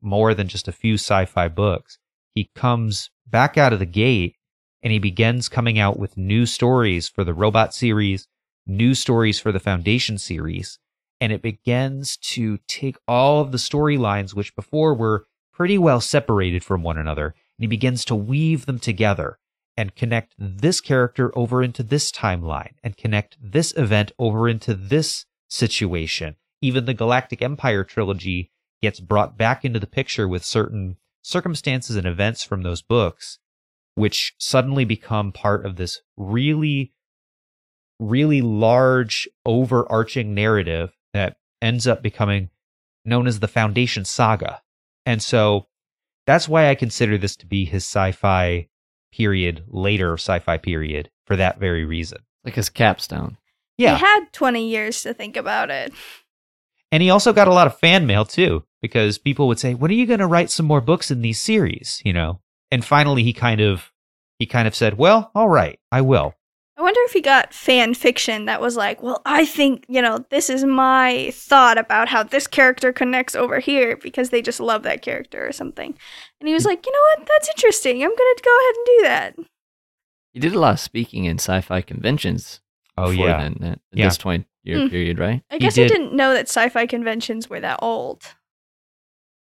[0.01, 1.99] more than just a few sci-fi books,
[2.33, 4.35] he comes back out of the gate
[4.81, 8.27] and he begins coming out with new stories for the robot series,
[8.65, 10.79] new stories for the Foundation series,
[11.19, 16.63] and it begins to take all of the storylines which before were pretty well separated
[16.63, 19.37] from one another, and he begins to weave them together
[19.75, 25.25] and connect this character over into this timeline and connect this event over into this
[25.49, 26.37] situation.
[26.61, 28.49] Even the Galactic Empire trilogy
[28.81, 33.39] gets brought back into the picture with certain circumstances and events from those books,
[33.95, 36.93] which suddenly become part of this really,
[37.99, 42.49] really large, overarching narrative that ends up becoming
[43.03, 44.61] known as the Foundation Saga.
[45.05, 45.67] And so
[46.29, 48.67] that's why I consider this to be his sci fi
[49.11, 52.19] period, later sci fi period, for that very reason.
[52.43, 53.37] Like his capstone.
[53.77, 53.95] Yeah.
[53.95, 55.91] He had 20 years to think about it.
[56.91, 59.91] And he also got a lot of fan mail too, because people would say, "When
[59.91, 62.41] are you going to write some more books in these series?" You know.
[62.71, 63.91] And finally, he kind of
[64.37, 66.35] he kind of said, "Well, all right, I will."
[66.79, 70.23] I wonder if he got fan fiction that was like, well, I think, you know,
[70.29, 74.83] this is my thought about how this character connects over here because they just love
[74.83, 75.93] that character or something.
[76.39, 77.27] And he was like, you know what?
[77.27, 78.01] That's interesting.
[78.01, 79.35] I'm going to go ahead and do that.
[80.31, 82.61] He did a lot of speaking in sci-fi conventions.
[82.97, 84.05] Oh yeah, then, that, Yeah.
[84.05, 84.87] this twenty year Hmm.
[84.87, 85.41] period, right?
[85.51, 88.23] I He guess did- I didn't know that sci fi conventions were that old.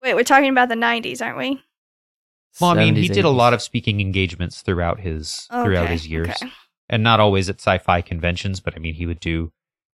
[0.01, 1.61] Wait, we're talking about the 90s, aren't we?
[2.61, 6.07] Well, I mean, he 70s, did a lot of speaking engagements throughout his throughout his
[6.07, 6.49] years, okay.
[6.89, 9.51] And not always at sci-fi conventions, but I mean, he would do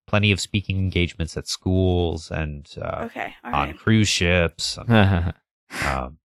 [0.08, 3.78] plenty of speaking engagements at schools and uh, Okay, on right.
[3.78, 4.78] cruise ships.
[4.86, 5.34] Where
[5.86, 6.18] Um,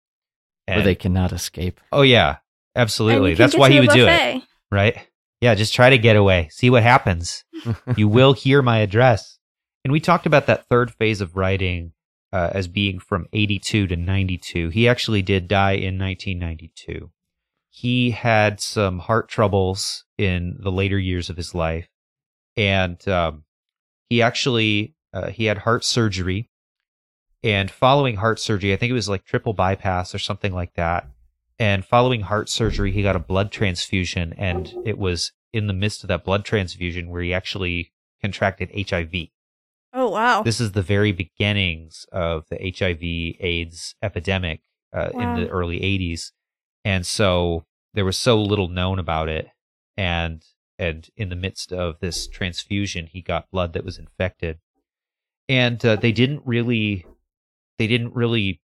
[0.68, 1.80] and- they cannot escape.
[1.92, 2.38] oh yeah,
[2.76, 3.34] absolutely.
[3.36, 4.98] That's why he a would do it, right?
[5.42, 6.50] Yeah, just try to get away.
[6.52, 7.46] See what happens.
[7.96, 9.38] you will hear my address.
[9.86, 11.94] And we talked about that third phase of writing
[12.34, 14.70] uh, as being from 82 to 92.
[14.70, 17.10] He actually did die in 1992.
[17.70, 21.88] He had some heart troubles in the later years of his life,
[22.58, 23.44] and um,
[24.10, 26.50] he actually uh, he had heart surgery.
[27.42, 31.08] And following heart surgery, I think it was like triple bypass or something like that.
[31.58, 36.04] And following heart surgery, he got a blood transfusion, and it was in the midst
[36.04, 37.92] of that blood transfusion where he actually
[38.22, 39.28] contracted HIV.
[39.94, 40.44] Oh wow.
[40.44, 43.02] This is the very beginnings of the HIV
[43.40, 44.62] AIDS epidemic
[44.94, 45.20] uh, Wow.
[45.20, 46.32] in the early 80s.
[46.86, 49.50] And so there was so little known about it
[49.98, 50.46] and
[50.78, 54.60] and in the midst of this transfusion he got blood that was infected.
[55.48, 57.06] And uh, they didn't really
[57.78, 58.62] they didn't really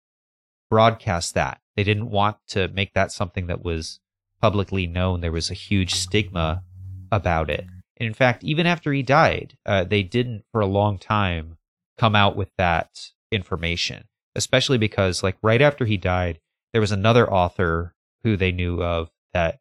[0.69, 1.59] broadcast that.
[1.75, 3.99] They didn't want to make that something that was
[4.41, 5.21] publicly known.
[5.21, 6.63] There was a huge stigma
[7.11, 7.65] about it.
[7.97, 11.57] And in fact, even after he died, uh, they didn't for a long time
[11.97, 14.05] come out with that information,
[14.35, 16.39] especially because, like, right after he died,
[16.73, 17.94] there was another author
[18.25, 19.59] who they knew of that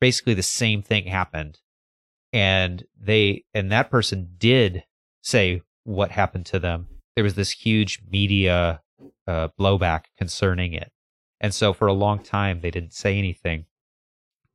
[0.00, 1.60] basically the same thing happened.
[2.32, 4.82] And they, and that person did
[5.22, 6.88] say what happened to them.
[7.14, 8.82] There was this huge media
[9.28, 10.90] uh, blowback concerning it.
[11.40, 13.66] And so for a long time, they didn't say anything.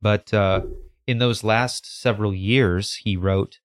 [0.02, 0.60] But uh,
[1.06, 3.60] in those last several years, he wrote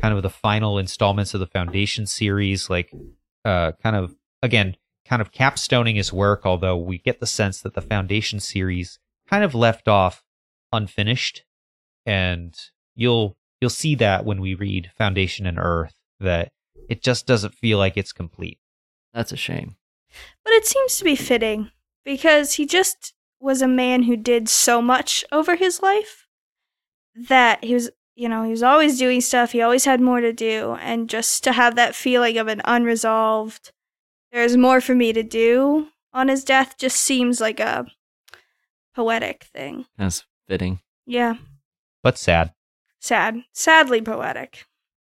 [0.00, 2.94] kind of the final installments of the Foundation series, like
[3.44, 7.74] uh, kind of, again, kind of capstoning his work, although we get the sense that
[7.74, 8.98] the Foundation series
[9.28, 10.24] kind of left off
[10.72, 11.44] unfinished.
[12.06, 12.54] And
[12.94, 16.52] you'll you'll see that when we read Foundation and Earth, that
[16.88, 18.58] it just doesn't feel like it's complete.
[19.12, 19.76] That's a shame.
[20.44, 21.70] But it seems to be fitting
[22.04, 26.26] because he just was a man who did so much over his life
[27.14, 29.52] that he was, you know, he was always doing stuff.
[29.52, 30.76] He always had more to do.
[30.80, 33.72] And just to have that feeling of an unresolved,
[34.32, 37.86] there's more for me to do on his death just seems like a
[38.98, 39.86] poetic thing.
[39.96, 40.80] That's fitting.
[41.06, 41.34] Yeah.
[42.02, 42.52] But sad.
[42.98, 43.36] Sad.
[43.52, 44.64] Sadly poetic.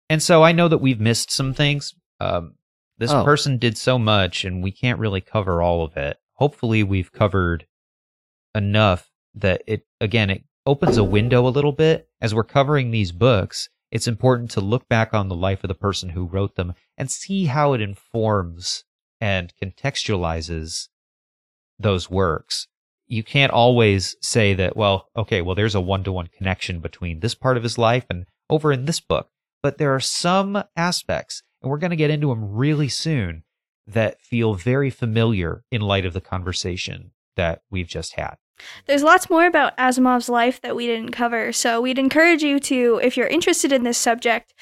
[0.09, 1.93] And so I know that we've missed some things.
[2.21, 2.55] Um,
[2.97, 3.25] this Oh.
[3.25, 6.17] person did so much, and we can't really cover all of it.
[6.35, 7.67] Hopefully, we've covered
[8.55, 12.09] enough that it, again, it opens a window a little bit.
[12.21, 15.73] As we're covering these books, it's important to look back on the life of the
[15.75, 18.85] person who wrote them and see how it informs
[19.19, 20.87] and contextualizes
[21.79, 22.67] those works.
[23.11, 27.19] You can't always say that, well, okay, well, there's a one to one connection between
[27.19, 29.27] this part of his life and over in this book.
[29.61, 33.43] But there are some aspects, and we're going to get into them really soon,
[33.85, 38.35] that feel very familiar in light of the conversation that we've just had.
[38.85, 43.01] There's lots more about Asimov's life that we didn't cover, so we'd encourage you to,
[43.03, 44.53] if you're interested in this subject,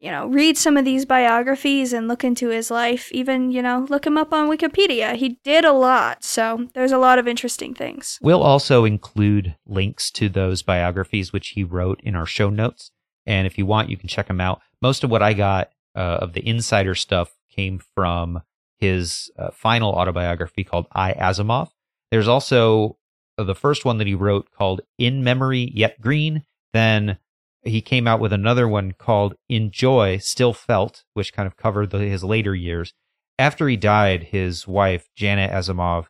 [0.00, 3.12] you know, read some of these biographies and look into his life.
[3.12, 5.14] Even, you know, look him up on Wikipedia.
[5.14, 8.18] He did a lot, so there's a lot of interesting things.
[8.22, 12.90] We'll also include links to those biographies which he wrote in our show notes.
[13.26, 14.62] And if you want, you can check them out.
[14.80, 18.42] Most of what I got uh, of the insider stuff came from
[18.78, 21.68] his uh, final autobiography called I Asimov.
[22.10, 22.96] There's also
[23.36, 26.44] uh, the first one that he wrote called In Memory Yet Green.
[26.72, 27.18] Then
[27.62, 31.90] he came out with another one called In Joy Still Felt, which kind of covered
[31.90, 32.92] the, his later years.
[33.38, 36.06] After he died, his wife, Janet Asimov,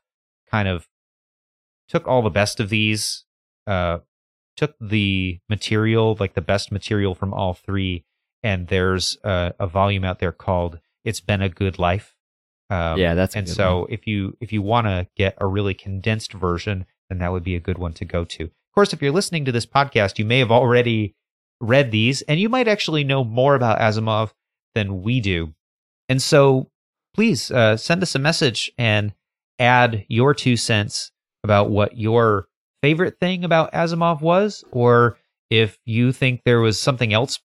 [0.50, 0.88] kind of
[1.88, 3.24] took all the best of these,
[3.66, 3.98] uh,
[4.56, 8.04] took the material, like the best material from all three,
[8.42, 12.14] and there's a, a volume out there called "It's Been a Good Life."
[12.68, 13.86] Um, yeah, that's and so one.
[13.90, 17.56] if you if you want to get a really condensed version, then that would be
[17.56, 18.44] a good one to go to.
[18.44, 21.14] Of course, if you're listening to this podcast, you may have already
[21.60, 24.32] read these, and you might actually know more about Asimov
[24.74, 25.54] than we do.
[26.08, 26.70] And so,
[27.14, 29.12] please uh, send us a message and
[29.58, 31.12] add your two cents
[31.44, 32.48] about what your
[32.82, 35.18] favorite thing about Asimov was, or
[35.50, 37.40] if you think there was something else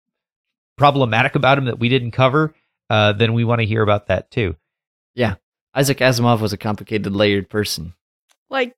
[0.77, 2.53] problematic about him that we didn't cover,
[2.89, 4.55] uh, then we want to hear about that too.
[5.15, 5.35] Yeah.
[5.75, 7.93] Isaac Asimov was a complicated, layered person,
[8.49, 8.75] Like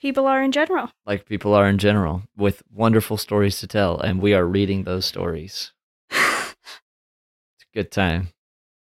[0.00, 0.90] people are in general.
[1.06, 5.04] like people are in general, with wonderful stories to tell, and we are reading those
[5.06, 5.72] stories.
[6.10, 8.28] It's a good time.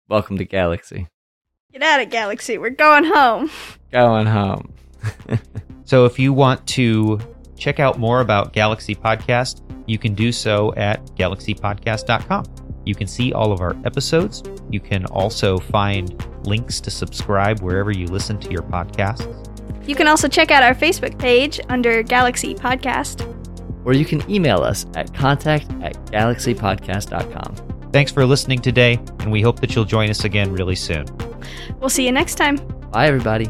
[0.08, 1.08] Welcome to Galaxy.
[1.72, 2.58] Get out of Galaxy.
[2.58, 3.50] We're going home.
[3.92, 4.72] Going home.
[5.84, 7.18] So if you want to
[7.56, 12.44] check out more about Galaxy Podcast, you can do so at galaxypodcast.com.
[12.84, 14.42] You can see all of our episodes.
[14.70, 19.47] You can also find links to subscribe wherever you listen to your podcasts.
[19.88, 23.24] You can also check out our Facebook page under Galaxy Podcast.
[23.84, 27.90] or you can email us at contact at galaxypodcast.com.
[27.90, 31.06] Thanks for listening today, and we hope that you'll join us again really soon.
[31.80, 32.56] we'll see you next time.
[32.92, 33.46] Bye, everybody.